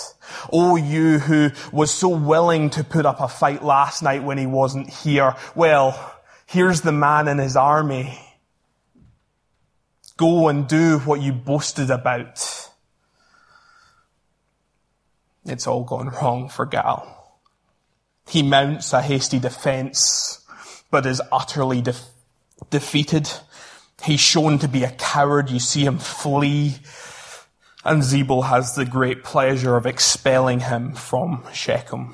Oh, 0.51 0.75
you 0.75 1.19
who 1.19 1.51
was 1.71 1.91
so 1.91 2.09
willing 2.09 2.69
to 2.71 2.83
put 2.83 3.05
up 3.05 3.19
a 3.19 3.27
fight 3.27 3.63
last 3.63 4.01
night 4.01 4.23
when 4.23 4.37
he 4.37 4.45
wasn't 4.45 4.89
here. 4.89 5.35
Well, 5.55 6.13
here's 6.45 6.81
the 6.81 6.91
man 6.91 7.27
in 7.27 7.37
his 7.37 7.55
army. 7.55 8.17
Go 10.17 10.47
and 10.49 10.67
do 10.67 10.99
what 10.99 11.21
you 11.21 11.33
boasted 11.33 11.89
about. 11.89 12.69
It's 15.45 15.67
all 15.67 15.83
gone 15.83 16.09
wrong 16.09 16.49
for 16.49 16.67
Gaal. 16.67 17.07
He 18.27 18.43
mounts 18.43 18.93
a 18.93 19.01
hasty 19.01 19.39
defense, 19.39 20.45
but 20.89 21.05
is 21.05 21.21
utterly 21.31 21.81
de- 21.81 21.95
defeated. 22.69 23.29
He's 24.03 24.19
shown 24.19 24.59
to 24.59 24.67
be 24.67 24.83
a 24.83 24.91
coward. 24.91 25.49
You 25.49 25.59
see 25.59 25.85
him 25.85 25.97
flee. 25.97 26.75
And 27.83 28.03
Zebul 28.03 28.45
has 28.45 28.75
the 28.75 28.85
great 28.85 29.23
pleasure 29.23 29.75
of 29.75 29.85
expelling 29.85 30.61
him 30.61 30.93
from 30.93 31.43
Shechem. 31.51 32.13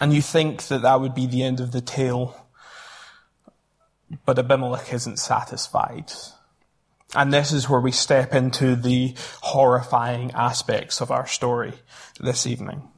And 0.00 0.12
you 0.12 0.20
think 0.20 0.64
that 0.64 0.82
that 0.82 1.00
would 1.00 1.14
be 1.14 1.26
the 1.26 1.42
end 1.42 1.60
of 1.60 1.72
the 1.72 1.80
tale. 1.80 2.41
But 4.24 4.38
Abimelech 4.38 4.92
isn't 4.92 5.18
satisfied. 5.18 6.12
And 7.14 7.32
this 7.32 7.52
is 7.52 7.68
where 7.68 7.80
we 7.80 7.92
step 7.92 8.34
into 8.34 8.74
the 8.74 9.14
horrifying 9.40 10.30
aspects 10.32 11.00
of 11.00 11.10
our 11.10 11.26
story 11.26 11.74
this 12.20 12.46
evening. 12.46 12.88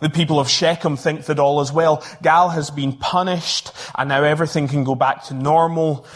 The 0.00 0.10
people 0.10 0.40
of 0.40 0.48
Shechem 0.48 0.96
think 0.96 1.26
that 1.26 1.38
all 1.38 1.60
is 1.60 1.72
well. 1.72 1.98
Gaal 2.22 2.52
has 2.52 2.70
been 2.70 2.92
punished 2.94 3.70
and 3.96 4.08
now 4.08 4.22
everything 4.22 4.68
can 4.68 4.84
go 4.84 4.94
back 4.94 5.24
to 5.24 5.34
normal 5.34 6.06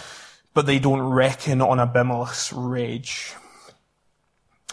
but 0.58 0.66
they 0.66 0.80
don't 0.80 1.00
reckon 1.00 1.62
on 1.62 1.78
Abimelech's 1.78 2.52
rage. 2.52 3.32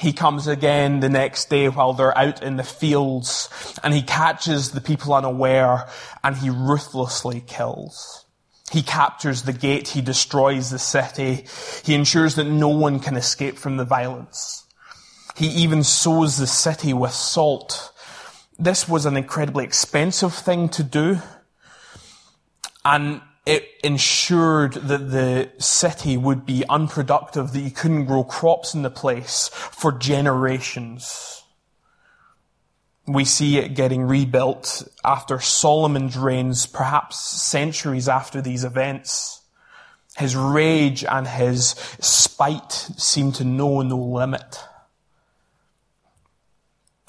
He 0.01 0.13
comes 0.13 0.47
again 0.47 0.99
the 0.99 1.09
next 1.09 1.51
day 1.51 1.69
while 1.69 1.93
they're 1.93 2.17
out 2.17 2.41
in 2.41 2.57
the 2.57 2.63
fields 2.63 3.49
and 3.83 3.93
he 3.93 4.01
catches 4.01 4.71
the 4.71 4.81
people 4.81 5.13
unaware 5.13 5.87
and 6.23 6.35
he 6.35 6.49
ruthlessly 6.49 7.39
kills. 7.45 8.24
He 8.71 8.81
captures 8.81 9.43
the 9.43 9.53
gate, 9.53 9.89
he 9.89 10.01
destroys 10.01 10.71
the 10.71 10.79
city, 10.79 11.45
he 11.83 11.93
ensures 11.93 12.35
that 12.35 12.45
no 12.45 12.69
one 12.69 12.99
can 12.99 13.15
escape 13.15 13.57
from 13.57 13.77
the 13.77 13.85
violence. 13.85 14.65
He 15.35 15.47
even 15.47 15.83
sows 15.83 16.37
the 16.37 16.47
city 16.47 16.93
with 16.93 17.11
salt. 17.11 17.91
This 18.57 18.87
was 18.87 19.05
an 19.05 19.17
incredibly 19.17 19.65
expensive 19.65 20.33
thing 20.33 20.69
to 20.69 20.83
do. 20.83 21.19
And 22.83 23.21
it 23.45 23.67
ensured 23.83 24.73
that 24.73 25.11
the 25.11 25.51
city 25.59 26.17
would 26.17 26.45
be 26.45 26.63
unproductive, 26.67 27.51
that 27.53 27.59
you 27.59 27.71
couldn't 27.71 28.05
grow 28.05 28.23
crops 28.23 28.73
in 28.73 28.81
the 28.81 28.89
place 28.89 29.49
for 29.53 29.91
generations. 29.91 31.43
We 33.07 33.25
see 33.25 33.57
it 33.57 33.75
getting 33.75 34.03
rebuilt 34.03 34.87
after 35.03 35.39
Solomon's 35.39 36.17
reigns, 36.17 36.65
perhaps 36.65 37.19
centuries 37.19 38.09
after 38.09 38.41
these 38.41 38.63
events. 38.63 39.41
His 40.17 40.35
rage 40.35 41.03
and 41.03 41.27
his 41.27 41.69
spite 41.99 42.71
seem 42.71 43.31
to 43.33 43.43
know 43.43 43.81
no 43.81 43.97
limit. 43.97 44.59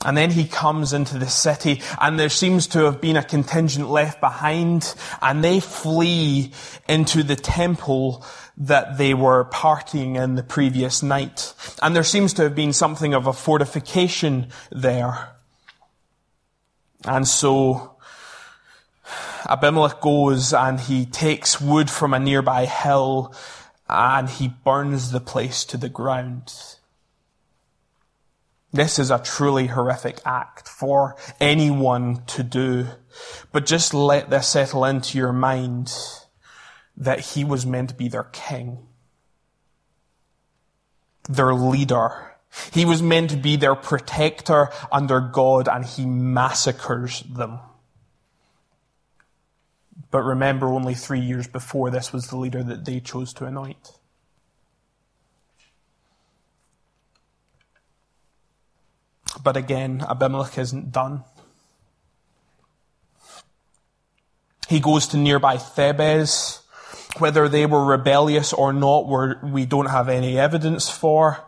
And 0.05 0.17
then 0.17 0.31
he 0.31 0.47
comes 0.47 0.93
into 0.93 1.19
the 1.19 1.29
city 1.29 1.83
and 2.01 2.19
there 2.19 2.29
seems 2.29 2.67
to 2.69 2.85
have 2.85 3.01
been 3.01 3.17
a 3.17 3.25
contingent 3.25 3.89
left 3.89 4.21
behind 4.21 4.95
and 5.23 5.43
they 5.43 5.59
flee 5.59 6.53
into 6.89 7.23
the 7.23 7.35
temple 7.35 8.25
that 8.59 8.99
they 8.99 9.15
were 9.15 9.47
partying 9.47 10.23
in 10.23 10.35
the 10.35 10.43
previous 10.43 11.03
night. 11.03 11.55
And 11.83 11.97
there 11.97 12.05
seems 12.05 12.35
to 12.35 12.43
have 12.43 12.55
been 12.55 12.73
something 12.73 13.15
of 13.15 13.27
a 13.27 13.33
fortification 13.33 14.49
there. 14.71 15.36
And 17.07 17.27
so 17.27 17.97
Abimelech 19.49 20.01
goes 20.01 20.53
and 20.53 20.81
he 20.81 21.07
takes 21.07 21.61
wood 21.61 21.89
from 21.89 22.13
a 22.13 22.19
nearby 22.19 22.67
hill 22.67 23.35
and 23.89 24.29
he 24.29 24.49
burns 24.49 25.13
the 25.13 25.21
place 25.21 25.65
to 25.67 25.77
the 25.77 25.89
ground. 25.89 26.53
This 28.73 28.99
is 28.99 29.11
a 29.11 29.23
truly 29.23 29.69
horrific 29.69 30.21
act 30.27 30.69
for 30.69 31.17
anyone 31.41 32.25
to 32.27 32.43
do. 32.43 32.89
But 33.53 33.65
just 33.65 33.95
let 33.95 34.29
this 34.29 34.49
settle 34.49 34.85
into 34.85 35.17
your 35.17 35.33
mind 35.33 35.95
that 36.97 37.21
he 37.21 37.45
was 37.45 37.65
meant 37.65 37.91
to 37.91 37.95
be 37.95 38.09
their 38.09 38.25
king, 38.25 38.87
their 41.29 41.55
leader. 41.55 42.26
He 42.73 42.85
was 42.85 43.03
meant 43.03 43.31
to 43.31 43.37
be 43.37 43.57
their 43.57 43.75
protector 43.75 44.71
under 44.91 45.21
God 45.21 45.69
and 45.69 45.85
he 45.85 46.07
massacres 46.07 47.21
them. 47.23 47.59
But 50.11 50.23
remember, 50.23 50.69
only 50.69 50.95
three 50.95 51.21
years 51.21 51.47
before 51.47 51.91
this 51.91 52.13
was 52.13 52.29
the 52.29 52.37
leader 52.37 52.63
that 52.63 52.85
they 52.85 53.01
chose 53.01 53.33
to 53.35 53.45
anoint. 53.45 53.93
But 59.43 59.57
again, 59.57 60.05
Abimelech 60.09 60.59
isn't 60.59 60.93
done. 60.93 61.25
He 64.69 64.81
goes 64.81 65.07
to 65.09 65.17
nearby 65.17 65.57
Thebez. 65.57 66.63
Whether 67.19 67.49
they 67.49 67.67
were 67.67 67.85
rebellious 67.85 68.53
or 68.53 68.73
not, 68.73 69.43
we 69.43 69.65
don't 69.65 69.87
have 69.87 70.09
any 70.09 70.39
evidence 70.39 70.91
for. 70.91 71.45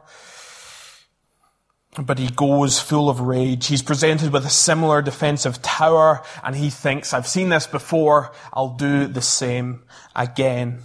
But 1.98 2.18
he 2.18 2.28
goes 2.28 2.80
full 2.80 3.11
of 3.11 3.20
rage. 3.20 3.66
He's 3.66 3.82
presented 3.82 4.32
with 4.32 4.46
a 4.46 4.50
similar 4.50 5.02
defensive 5.02 5.61
tower, 5.62 6.22
and 6.44 6.54
he 6.54 6.70
thinks, 6.70 7.12
I've 7.12 7.26
seen 7.26 7.48
this 7.48 7.66
before, 7.66 8.30
I'll 8.52 8.76
do 8.76 9.06
the 9.06 9.20
same 9.20 9.82
again. 10.14 10.80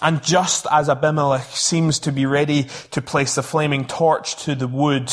And 0.00 0.22
just 0.22 0.66
as 0.70 0.88
Abimelech 0.88 1.46
seems 1.46 1.98
to 2.00 2.12
be 2.12 2.26
ready 2.26 2.68
to 2.92 3.02
place 3.02 3.34
the 3.34 3.42
flaming 3.42 3.86
torch 3.86 4.36
to 4.44 4.54
the 4.54 4.68
wood, 4.68 5.12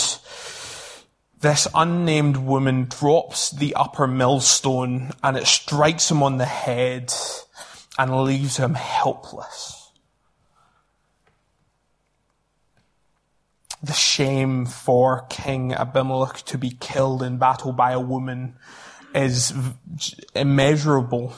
this 1.41 1.67
unnamed 1.73 2.37
woman 2.37 2.85
drops 2.85 3.51
the 3.51 3.75
upper 3.75 4.07
millstone 4.07 5.11
and 5.23 5.37
it 5.37 5.47
strikes 5.47 6.11
him 6.11 6.21
on 6.21 6.37
the 6.37 6.45
head 6.45 7.13
and 7.97 8.23
leaves 8.23 8.57
him 8.57 8.73
helpless. 8.73 9.78
The 13.81 13.93
shame 13.93 14.65
for 14.65 15.25
King 15.29 15.73
Abimelech 15.73 16.43
to 16.47 16.57
be 16.57 16.71
killed 16.71 17.23
in 17.23 17.37
battle 17.37 17.71
by 17.71 17.93
a 17.93 17.99
woman 17.99 18.55
is 19.15 19.53
immeasurable. 20.35 21.33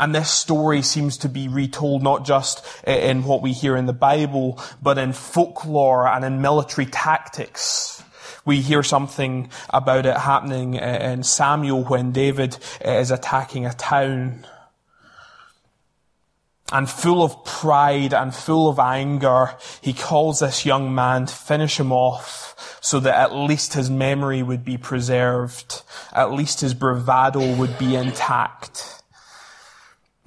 And 0.00 0.14
this 0.14 0.30
story 0.30 0.82
seems 0.82 1.16
to 1.18 1.28
be 1.28 1.46
retold 1.46 2.02
not 2.02 2.24
just 2.24 2.66
in 2.86 3.24
what 3.24 3.42
we 3.42 3.52
hear 3.52 3.76
in 3.76 3.86
the 3.86 3.92
Bible, 3.92 4.60
but 4.82 4.98
in 4.98 5.12
folklore 5.12 6.08
and 6.08 6.24
in 6.24 6.40
military 6.40 6.86
tactics. 6.86 8.02
We 8.44 8.60
hear 8.60 8.82
something 8.82 9.50
about 9.70 10.06
it 10.06 10.16
happening 10.16 10.74
in 10.74 11.22
Samuel 11.22 11.84
when 11.84 12.12
David 12.12 12.58
is 12.80 13.10
attacking 13.10 13.66
a 13.66 13.74
town. 13.74 14.44
And 16.70 16.88
full 16.88 17.22
of 17.22 17.44
pride 17.44 18.12
and 18.12 18.34
full 18.34 18.68
of 18.68 18.78
anger, 18.78 19.56
he 19.80 19.94
calls 19.94 20.40
this 20.40 20.66
young 20.66 20.94
man 20.94 21.26
to 21.26 21.34
finish 21.34 21.80
him 21.80 21.92
off 21.92 22.78
so 22.82 23.00
that 23.00 23.18
at 23.18 23.34
least 23.34 23.72
his 23.72 23.88
memory 23.88 24.42
would 24.42 24.64
be 24.64 24.76
preserved. 24.76 25.82
At 26.12 26.32
least 26.32 26.60
his 26.60 26.74
bravado 26.74 27.56
would 27.56 27.78
be 27.78 27.96
intact. 27.96 29.02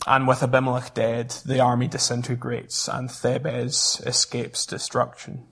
And 0.07 0.27
with 0.27 0.41
Abimelech 0.41 0.95
dead, 0.95 1.29
the 1.45 1.59
army 1.59 1.87
disintegrates 1.87 2.87
and 2.87 3.09
Thebez 3.09 4.05
escapes 4.07 4.65
destruction. 4.65 5.45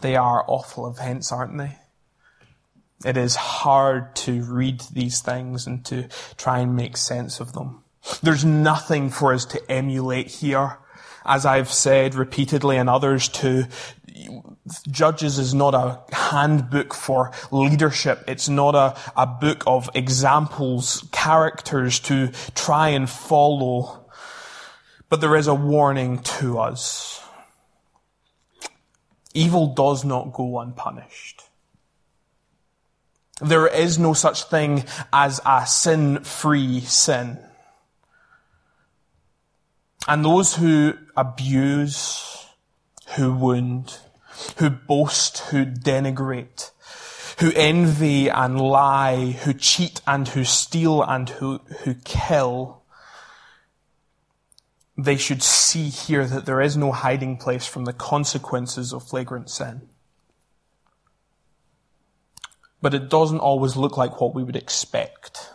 They 0.00 0.16
are 0.16 0.44
awful 0.48 0.88
events, 0.88 1.30
aren't 1.30 1.58
they? 1.58 1.78
It 3.04 3.16
is 3.16 3.36
hard 3.36 4.16
to 4.16 4.42
read 4.44 4.80
these 4.92 5.20
things 5.20 5.66
and 5.66 5.84
to 5.86 6.08
try 6.36 6.60
and 6.60 6.74
make 6.74 6.96
sense 6.96 7.38
of 7.38 7.52
them. 7.52 7.81
There's 8.22 8.44
nothing 8.44 9.10
for 9.10 9.32
us 9.32 9.44
to 9.46 9.70
emulate 9.70 10.28
here. 10.28 10.78
As 11.24 11.46
I've 11.46 11.72
said 11.72 12.14
repeatedly 12.14 12.76
and 12.76 12.90
others 12.90 13.28
too, 13.28 13.66
Judges 14.90 15.38
is 15.38 15.54
not 15.54 15.74
a 15.74 16.00
handbook 16.14 16.94
for 16.94 17.32
leadership. 17.50 18.24
It's 18.28 18.48
not 18.48 18.74
a, 18.74 18.96
a 19.16 19.26
book 19.26 19.64
of 19.66 19.90
examples, 19.94 21.08
characters 21.12 21.98
to 22.00 22.28
try 22.54 22.90
and 22.90 23.08
follow. 23.08 24.06
But 25.08 25.20
there 25.20 25.36
is 25.36 25.48
a 25.48 25.54
warning 25.54 26.18
to 26.22 26.58
us. 26.58 27.20
Evil 29.34 29.74
does 29.74 30.04
not 30.04 30.32
go 30.32 30.58
unpunished. 30.60 31.42
There 33.40 33.66
is 33.66 33.98
no 33.98 34.12
such 34.12 34.44
thing 34.44 34.84
as 35.12 35.40
a 35.44 35.66
sin-free 35.66 36.82
sin. 36.82 37.38
And 40.08 40.24
those 40.24 40.56
who 40.56 40.94
abuse, 41.16 42.46
who 43.16 43.32
wound, 43.34 43.98
who 44.56 44.70
boast, 44.70 45.38
who 45.50 45.64
denigrate, 45.64 46.70
who 47.38 47.52
envy 47.54 48.28
and 48.28 48.60
lie, 48.60 49.30
who 49.30 49.54
cheat 49.54 50.00
and 50.06 50.28
who 50.28 50.44
steal 50.44 51.02
and 51.02 51.28
who, 51.28 51.60
who 51.84 51.94
kill, 52.04 52.82
they 54.96 55.16
should 55.16 55.42
see 55.42 55.88
here 55.88 56.26
that 56.26 56.46
there 56.46 56.60
is 56.60 56.76
no 56.76 56.92
hiding 56.92 57.36
place 57.36 57.66
from 57.66 57.84
the 57.84 57.92
consequences 57.92 58.92
of 58.92 59.02
flagrant 59.02 59.50
sin. 59.50 59.82
But 62.80 62.94
it 62.94 63.08
doesn't 63.08 63.38
always 63.38 63.76
look 63.76 63.96
like 63.96 64.20
what 64.20 64.34
we 64.34 64.42
would 64.42 64.56
expect. 64.56 65.51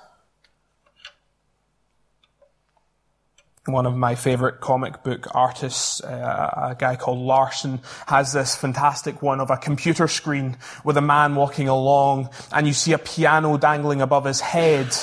One 3.68 3.86
of 3.86 3.96
my 3.96 4.16
favorite 4.16 4.62
comic 4.62 5.04
book 5.04 5.28
artists, 5.36 6.02
uh, 6.02 6.70
a 6.72 6.76
guy 6.76 6.96
called 6.96 7.20
Larson, 7.20 7.82
has 8.08 8.34
this 8.34 8.56
fantastic 8.56 9.22
one 9.22 9.40
of 9.40 9.50
a 9.50 9.58
computer 9.58 10.08
screen 10.08 10.58
with 10.84 10.98
a 10.98 11.02
man 11.02 11.36
walking 11.36 11.68
along 11.68 12.30
and 12.52 12.66
you 12.66 12.74
see 12.74 12.94
a 12.94 12.98
piano 12.98 13.58
dangling 13.58 14.02
above 14.02 14.26
his 14.26 14.40
head 14.40 14.96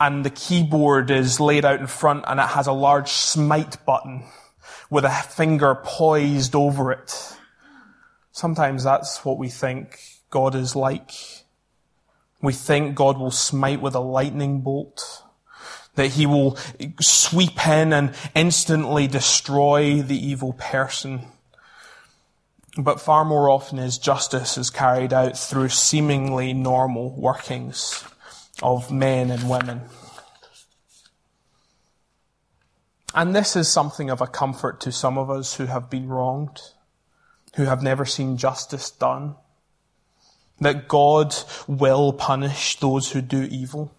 and 0.00 0.24
the 0.24 0.30
keyboard 0.30 1.10
is 1.10 1.38
laid 1.38 1.64
out 1.64 1.80
in 1.80 1.86
front 1.86 2.24
and 2.26 2.40
it 2.40 2.48
has 2.48 2.66
a 2.66 2.72
large 2.72 3.10
smite 3.10 3.84
button 3.84 4.24
with 4.90 5.04
a 5.04 5.10
finger 5.10 5.74
poised 5.82 6.54
over 6.54 6.92
it. 6.92 7.36
Sometimes 8.32 8.84
that's 8.84 9.24
what 9.24 9.38
we 9.38 9.48
think 9.48 9.98
God 10.30 10.54
is 10.54 10.76
like. 10.76 11.12
We 12.42 12.52
think 12.52 12.94
God 12.94 13.18
will 13.18 13.30
smite 13.30 13.80
with 13.80 13.94
a 13.94 14.00
lightning 14.00 14.60
bolt 14.60 15.22
that 15.96 16.12
he 16.12 16.26
will 16.26 16.56
sweep 17.00 17.66
in 17.66 17.92
and 17.92 18.14
instantly 18.34 19.06
destroy 19.06 20.00
the 20.02 20.16
evil 20.16 20.52
person. 20.54 21.22
But 22.78 23.00
far 23.00 23.24
more 23.24 23.48
often 23.48 23.78
his 23.78 23.98
justice 23.98 24.56
is 24.56 24.70
carried 24.70 25.12
out 25.12 25.36
through 25.36 25.70
seemingly 25.70 26.52
normal 26.52 27.10
workings 27.10 28.04
of 28.62 28.90
men 28.90 29.30
and 29.30 29.48
women. 29.48 29.82
And 33.14 33.34
this 33.34 33.56
is 33.56 33.66
something 33.66 34.10
of 34.10 34.20
a 34.20 34.26
comfort 34.26 34.78
to 34.82 34.92
some 34.92 35.16
of 35.16 35.30
us 35.30 35.56
who 35.56 35.64
have 35.64 35.88
been 35.88 36.08
wronged, 36.08 36.60
who 37.56 37.64
have 37.64 37.82
never 37.82 38.04
seen 38.04 38.36
justice 38.36 38.90
done, 38.90 39.36
that 40.60 40.86
God 40.86 41.34
will 41.66 42.12
punish 42.12 42.78
those 42.78 43.12
who 43.12 43.22
do 43.22 43.44
evil. 43.44 43.95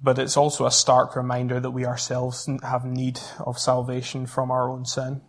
But 0.00 0.18
it's 0.18 0.36
also 0.36 0.64
a 0.64 0.70
stark 0.70 1.16
reminder 1.16 1.58
that 1.58 1.72
we 1.72 1.84
ourselves 1.84 2.48
have 2.62 2.84
need 2.84 3.18
of 3.40 3.58
salvation 3.58 4.26
from 4.26 4.50
our 4.50 4.70
own 4.70 4.84
sin. 4.84 5.22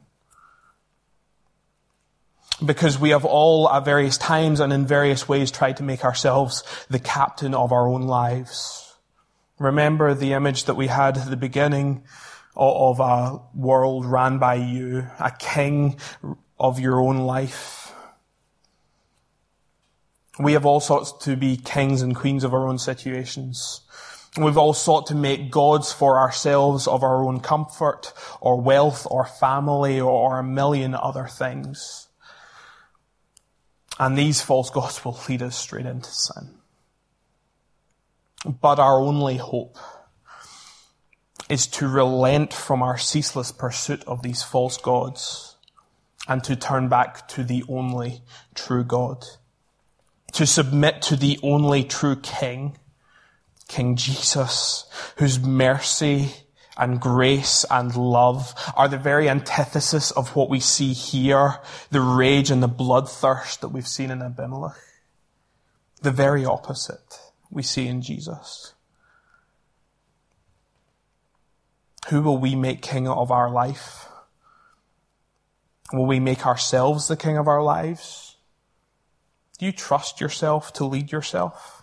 Because 2.64 3.00
we 3.00 3.10
have 3.12 3.26
all 3.26 3.70
at 3.70 3.86
various 3.86 4.18
times 4.18 4.60
and 4.60 4.72
in 4.72 4.86
various 4.86 5.28
ways 5.28 5.50
tried 5.50 5.78
to 5.78 5.84
make 5.84 6.04
ourselves 6.04 6.64
the 6.90 7.00
captain 7.00 7.56
of 7.56 7.72
our 7.72 7.88
own 7.88 8.04
lives. 8.04 8.96
Remember 9.58 10.14
the 10.14 10.34
image 10.34 10.66
that 10.66 10.76
we 10.76 10.88
had 10.88 11.18
at 11.18 11.30
the 11.30 11.38
beginning 11.38 12.04
of 12.56 13.00
a 13.00 13.40
world 13.56 14.06
ran 14.06 14.38
by 14.38 14.56
you, 14.56 15.08
a 15.20 15.32
king 15.32 15.98
of 16.60 16.80
your 16.80 17.00
own 17.00 17.20
life. 17.20 17.94
We 20.38 20.54
have 20.54 20.66
all 20.66 20.80
sorts 20.80 21.12
to 21.26 21.36
be 21.36 21.58
kings 21.58 22.02
and 22.02 22.16
queens 22.16 22.44
of 22.44 22.54
our 22.54 22.68
own 22.68 22.78
situations. 22.78 23.82
We've 24.39 24.58
all 24.58 24.73
sought 24.73 25.08
to 25.08 25.15
make 25.15 25.52
gods 25.52 25.91
for 25.91 26.17
ourselves 26.17 26.88
of 26.88 27.04
our 27.04 27.25
own 27.25 27.41
comfort 27.41 28.13
or 28.39 28.62
wealth 28.62 29.06
or 29.10 29.25
family 29.25 29.99
or 29.99 30.39
a 30.39 30.43
million 30.43 30.95
other 30.95 31.28
things. 31.28 32.08
And 33.99 34.17
these 34.17 34.41
false 34.41 34.69
gods 34.73 35.04
will 35.04 35.19
lead 35.28 35.41
us 35.41 35.58
straight 35.58 35.86
into 35.86 36.10
sin. 36.10 36.56
But 38.45 38.80
our 38.80 38.99
only 38.99 39.36
hope 39.36 39.78
is 41.49 41.67
to 41.67 41.88
relent 41.88 42.54
from 42.54 42.82
our 42.82 42.97
ceaseless 42.97 43.52
pursuit 43.52 44.04
of 44.06 44.21
these 44.21 44.43
false 44.43 44.78
gods 44.78 45.58
and 46.28 46.43
to 46.45 46.56
turn 46.56 46.88
back 46.88 47.28
to 47.30 47.43
the 47.43 47.63
only 47.67 48.21
true 48.56 48.86
God. 48.86 49.25
To 50.34 50.45
submit 50.45 51.02
to 51.04 51.17
the 51.17 51.39
only 51.43 51.84
true 51.84 52.15
King 52.15 52.78
King 53.70 53.96
Jesus, 53.96 54.86
whose 55.18 55.40
mercy 55.40 56.32
and 56.76 57.00
grace 57.00 57.66
and 57.70 57.96
love 57.96 58.54
are 58.76 58.88
the 58.88 58.98
very 58.98 59.30
antithesis 59.30 60.12
of 60.12 60.36
what 60.36 60.50
we 60.50 60.60
see 60.60 60.92
here, 60.92 61.60
the 61.92 62.02
rage 62.02 62.50
and 62.50 62.64
the 62.64 62.68
bloodthirst 62.68 63.60
that 63.60 63.70
we've 63.70 63.88
seen 63.88 64.12
in 64.12 64.22
Abimelech. 64.22 64.76
The 66.02 66.12
very 66.12 66.44
opposite 66.46 67.20
we 67.52 67.62
see 67.62 67.88
in 67.88 68.02
Jesus. 68.02 68.74
Who 72.10 72.24
will 72.24 72.40
we 72.40 72.56
make 72.56 72.82
king 72.82 73.08
of 73.08 73.30
our 73.30 73.52
life? 73.52 74.08
Will 75.94 76.08
we 76.08 76.20
make 76.20 76.48
ourselves 76.48 77.08
the 77.08 77.18
king 77.18 77.38
of 77.38 77.48
our 77.48 77.62
lives? 77.62 78.38
Do 79.60 79.66
you 79.68 79.72
trust 79.72 80.20
yourself 80.20 80.74
to 80.74 80.86
lead 80.86 81.12
yourself? 81.12 81.79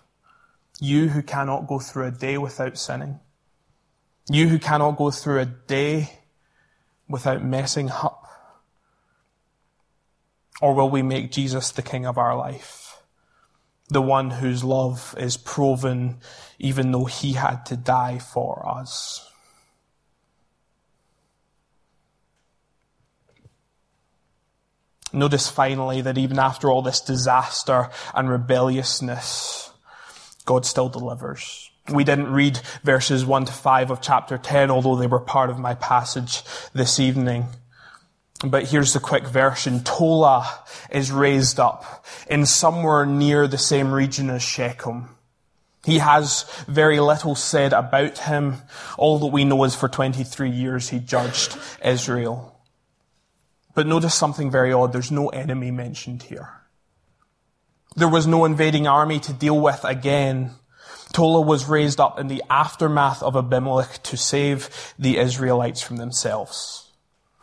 You 0.80 1.08
who 1.08 1.22
cannot 1.22 1.66
go 1.66 1.78
through 1.78 2.06
a 2.06 2.10
day 2.10 2.38
without 2.38 2.76
sinning. 2.76 3.20
You 4.28 4.48
who 4.48 4.58
cannot 4.58 4.96
go 4.96 5.10
through 5.10 5.40
a 5.40 5.46
day 5.46 6.10
without 7.08 7.42
messing 7.42 7.90
up. 7.90 8.28
Or 10.60 10.74
will 10.74 10.90
we 10.90 11.02
make 11.02 11.30
Jesus 11.30 11.70
the 11.70 11.82
King 11.82 12.06
of 12.06 12.18
our 12.18 12.36
life? 12.36 13.02
The 13.88 14.02
one 14.02 14.30
whose 14.30 14.64
love 14.64 15.14
is 15.16 15.36
proven 15.36 16.18
even 16.58 16.90
though 16.90 17.04
he 17.04 17.34
had 17.34 17.64
to 17.66 17.76
die 17.76 18.18
for 18.18 18.68
us. 18.68 19.30
Notice 25.12 25.48
finally 25.48 26.00
that 26.02 26.18
even 26.18 26.38
after 26.38 26.70
all 26.70 26.82
this 26.82 27.00
disaster 27.00 27.90
and 28.12 28.28
rebelliousness, 28.28 29.70
God 30.46 30.64
still 30.64 30.88
delivers. 30.88 31.70
We 31.92 32.04
didn't 32.04 32.32
read 32.32 32.58
verses 32.82 33.26
1 33.26 33.44
to 33.44 33.52
5 33.52 33.90
of 33.90 34.00
chapter 34.00 34.38
10, 34.38 34.70
although 34.70 34.96
they 34.96 35.06
were 35.06 35.20
part 35.20 35.50
of 35.50 35.58
my 35.58 35.74
passage 35.74 36.42
this 36.72 36.98
evening. 36.98 37.46
But 38.44 38.68
here's 38.68 38.92
the 38.92 39.00
quick 39.00 39.26
version. 39.26 39.82
Tola 39.84 40.46
is 40.90 41.12
raised 41.12 41.60
up 41.60 42.04
in 42.28 42.46
somewhere 42.46 43.06
near 43.06 43.46
the 43.46 43.58
same 43.58 43.92
region 43.92 44.30
as 44.30 44.42
Shechem. 44.42 45.10
He 45.84 45.98
has 45.98 46.44
very 46.66 46.98
little 46.98 47.34
said 47.34 47.72
about 47.72 48.18
him. 48.18 48.56
All 48.98 49.18
that 49.20 49.26
we 49.26 49.44
know 49.44 49.62
is 49.64 49.74
for 49.74 49.88
23 49.88 50.50
years 50.50 50.88
he 50.88 50.98
judged 50.98 51.56
Israel. 51.84 52.60
But 53.74 53.86
notice 53.86 54.14
something 54.14 54.50
very 54.50 54.72
odd. 54.72 54.92
There's 54.92 55.12
no 55.12 55.28
enemy 55.28 55.70
mentioned 55.70 56.24
here. 56.24 56.50
There 57.96 58.08
was 58.08 58.26
no 58.26 58.44
invading 58.44 58.86
army 58.86 59.20
to 59.20 59.32
deal 59.32 59.58
with 59.58 59.82
again. 59.84 60.52
Tola 61.12 61.40
was 61.40 61.66
raised 61.66 61.98
up 61.98 62.18
in 62.18 62.28
the 62.28 62.42
aftermath 62.50 63.22
of 63.22 63.36
Abimelech 63.36 64.02
to 64.04 64.18
save 64.18 64.94
the 64.98 65.16
Israelites 65.16 65.80
from 65.80 65.96
themselves. 65.96 66.92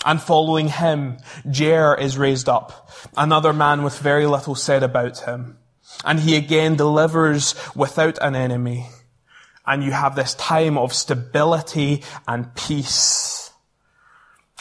And 0.06 0.22
following 0.22 0.68
him, 0.68 1.18
Jair 1.48 2.00
is 2.00 2.18
raised 2.18 2.50
up, 2.50 2.92
another 3.18 3.52
man 3.52 3.84
with 3.84 3.98
very 3.98 4.28
little 4.28 4.54
said 4.54 4.84
about 4.84 5.20
him. 5.20 5.58
And 6.06 6.20
he 6.20 6.36
again 6.36 6.76
delivers 6.76 7.56
without 7.76 8.20
an 8.22 8.36
enemy. 8.36 8.90
And 9.66 9.84
you 9.84 9.92
have 9.92 10.16
this 10.16 10.36
time 10.36 10.78
of 10.78 10.94
stability 10.94 12.04
and 12.28 12.54
peace. 12.54 13.52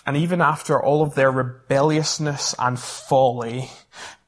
And 0.06 0.16
even 0.16 0.40
after 0.40 0.82
all 0.82 1.02
of 1.02 1.14
their 1.14 1.30
rebelliousness 1.30 2.54
and 2.58 2.78
folly, 2.78 3.68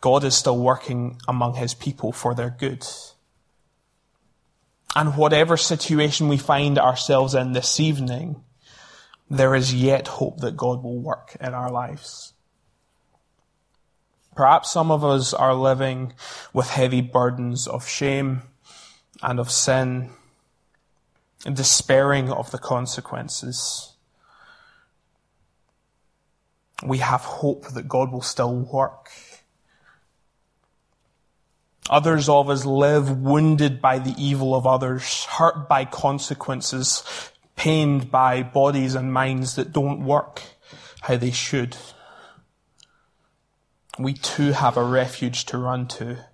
God 0.04 0.22
is 0.22 0.36
still 0.36 0.58
working 0.58 1.18
among 1.26 1.54
his 1.54 1.72
people 1.72 2.12
for 2.12 2.34
their 2.34 2.50
good. 2.50 2.86
And 4.94 5.16
whatever 5.16 5.56
situation 5.56 6.28
we 6.28 6.36
find 6.36 6.78
ourselves 6.78 7.34
in 7.34 7.52
this 7.52 7.80
evening, 7.80 8.44
there 9.30 9.54
is 9.54 9.72
yet 9.72 10.06
hope 10.06 10.40
that 10.40 10.58
God 10.58 10.82
will 10.82 10.98
work 10.98 11.38
in 11.40 11.54
our 11.54 11.70
lives. 11.70 12.34
Perhaps 14.36 14.70
some 14.70 14.90
of 14.90 15.02
us 15.02 15.32
are 15.32 15.54
living 15.54 16.12
with 16.52 16.68
heavy 16.68 17.00
burdens 17.00 17.66
of 17.66 17.88
shame 17.88 18.42
and 19.22 19.40
of 19.40 19.50
sin 19.50 20.10
and 21.46 21.56
despairing 21.56 22.30
of 22.30 22.50
the 22.50 22.58
consequences. 22.58 23.94
We 26.84 26.98
have 26.98 27.22
hope 27.22 27.68
that 27.68 27.88
God 27.88 28.12
will 28.12 28.20
still 28.20 28.54
work. 28.54 29.08
Others 31.90 32.28
of 32.28 32.48
us 32.48 32.64
live 32.64 33.20
wounded 33.20 33.80
by 33.82 33.98
the 33.98 34.14
evil 34.16 34.54
of 34.54 34.66
others, 34.66 35.24
hurt 35.24 35.68
by 35.68 35.84
consequences, 35.84 37.04
pained 37.56 38.10
by 38.10 38.42
bodies 38.42 38.94
and 38.94 39.12
minds 39.12 39.56
that 39.56 39.72
don't 39.72 40.04
work 40.04 40.42
how 41.02 41.16
they 41.16 41.30
should. 41.30 41.76
We 43.98 44.14
too 44.14 44.52
have 44.52 44.76
a 44.76 44.84
refuge 44.84 45.44
to 45.46 45.58
run 45.58 45.86
to 45.88 46.24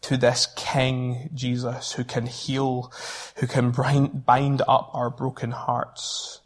to 0.00 0.16
this 0.16 0.46
King 0.56 1.28
Jesus 1.34 1.92
who 1.92 2.04
can 2.04 2.26
heal, 2.26 2.92
who 3.36 3.46
can 3.46 3.70
bind 3.72 4.62
up 4.68 4.90
our 4.92 5.10
broken 5.10 5.50
hearts, 5.50 6.40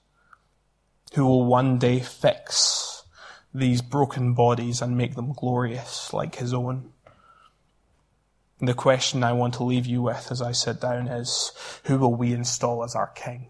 who 1.14 1.26
will 1.26 1.44
one 1.44 1.78
day 1.78 2.00
fix 2.00 3.04
these 3.52 3.82
broken 3.82 4.32
bodies 4.32 4.80
and 4.80 4.96
make 4.96 5.14
them 5.14 5.32
glorious 5.34 6.12
like 6.14 6.36
his 6.36 6.54
own. 6.54 6.91
The 8.64 8.74
question 8.74 9.24
I 9.24 9.32
want 9.32 9.54
to 9.54 9.64
leave 9.64 9.86
you 9.86 10.02
with 10.02 10.30
as 10.30 10.40
I 10.40 10.52
sit 10.52 10.80
down 10.80 11.08
is, 11.08 11.50
who 11.86 11.98
will 11.98 12.14
we 12.14 12.32
install 12.32 12.84
as 12.84 12.94
our 12.94 13.08
King? 13.08 13.48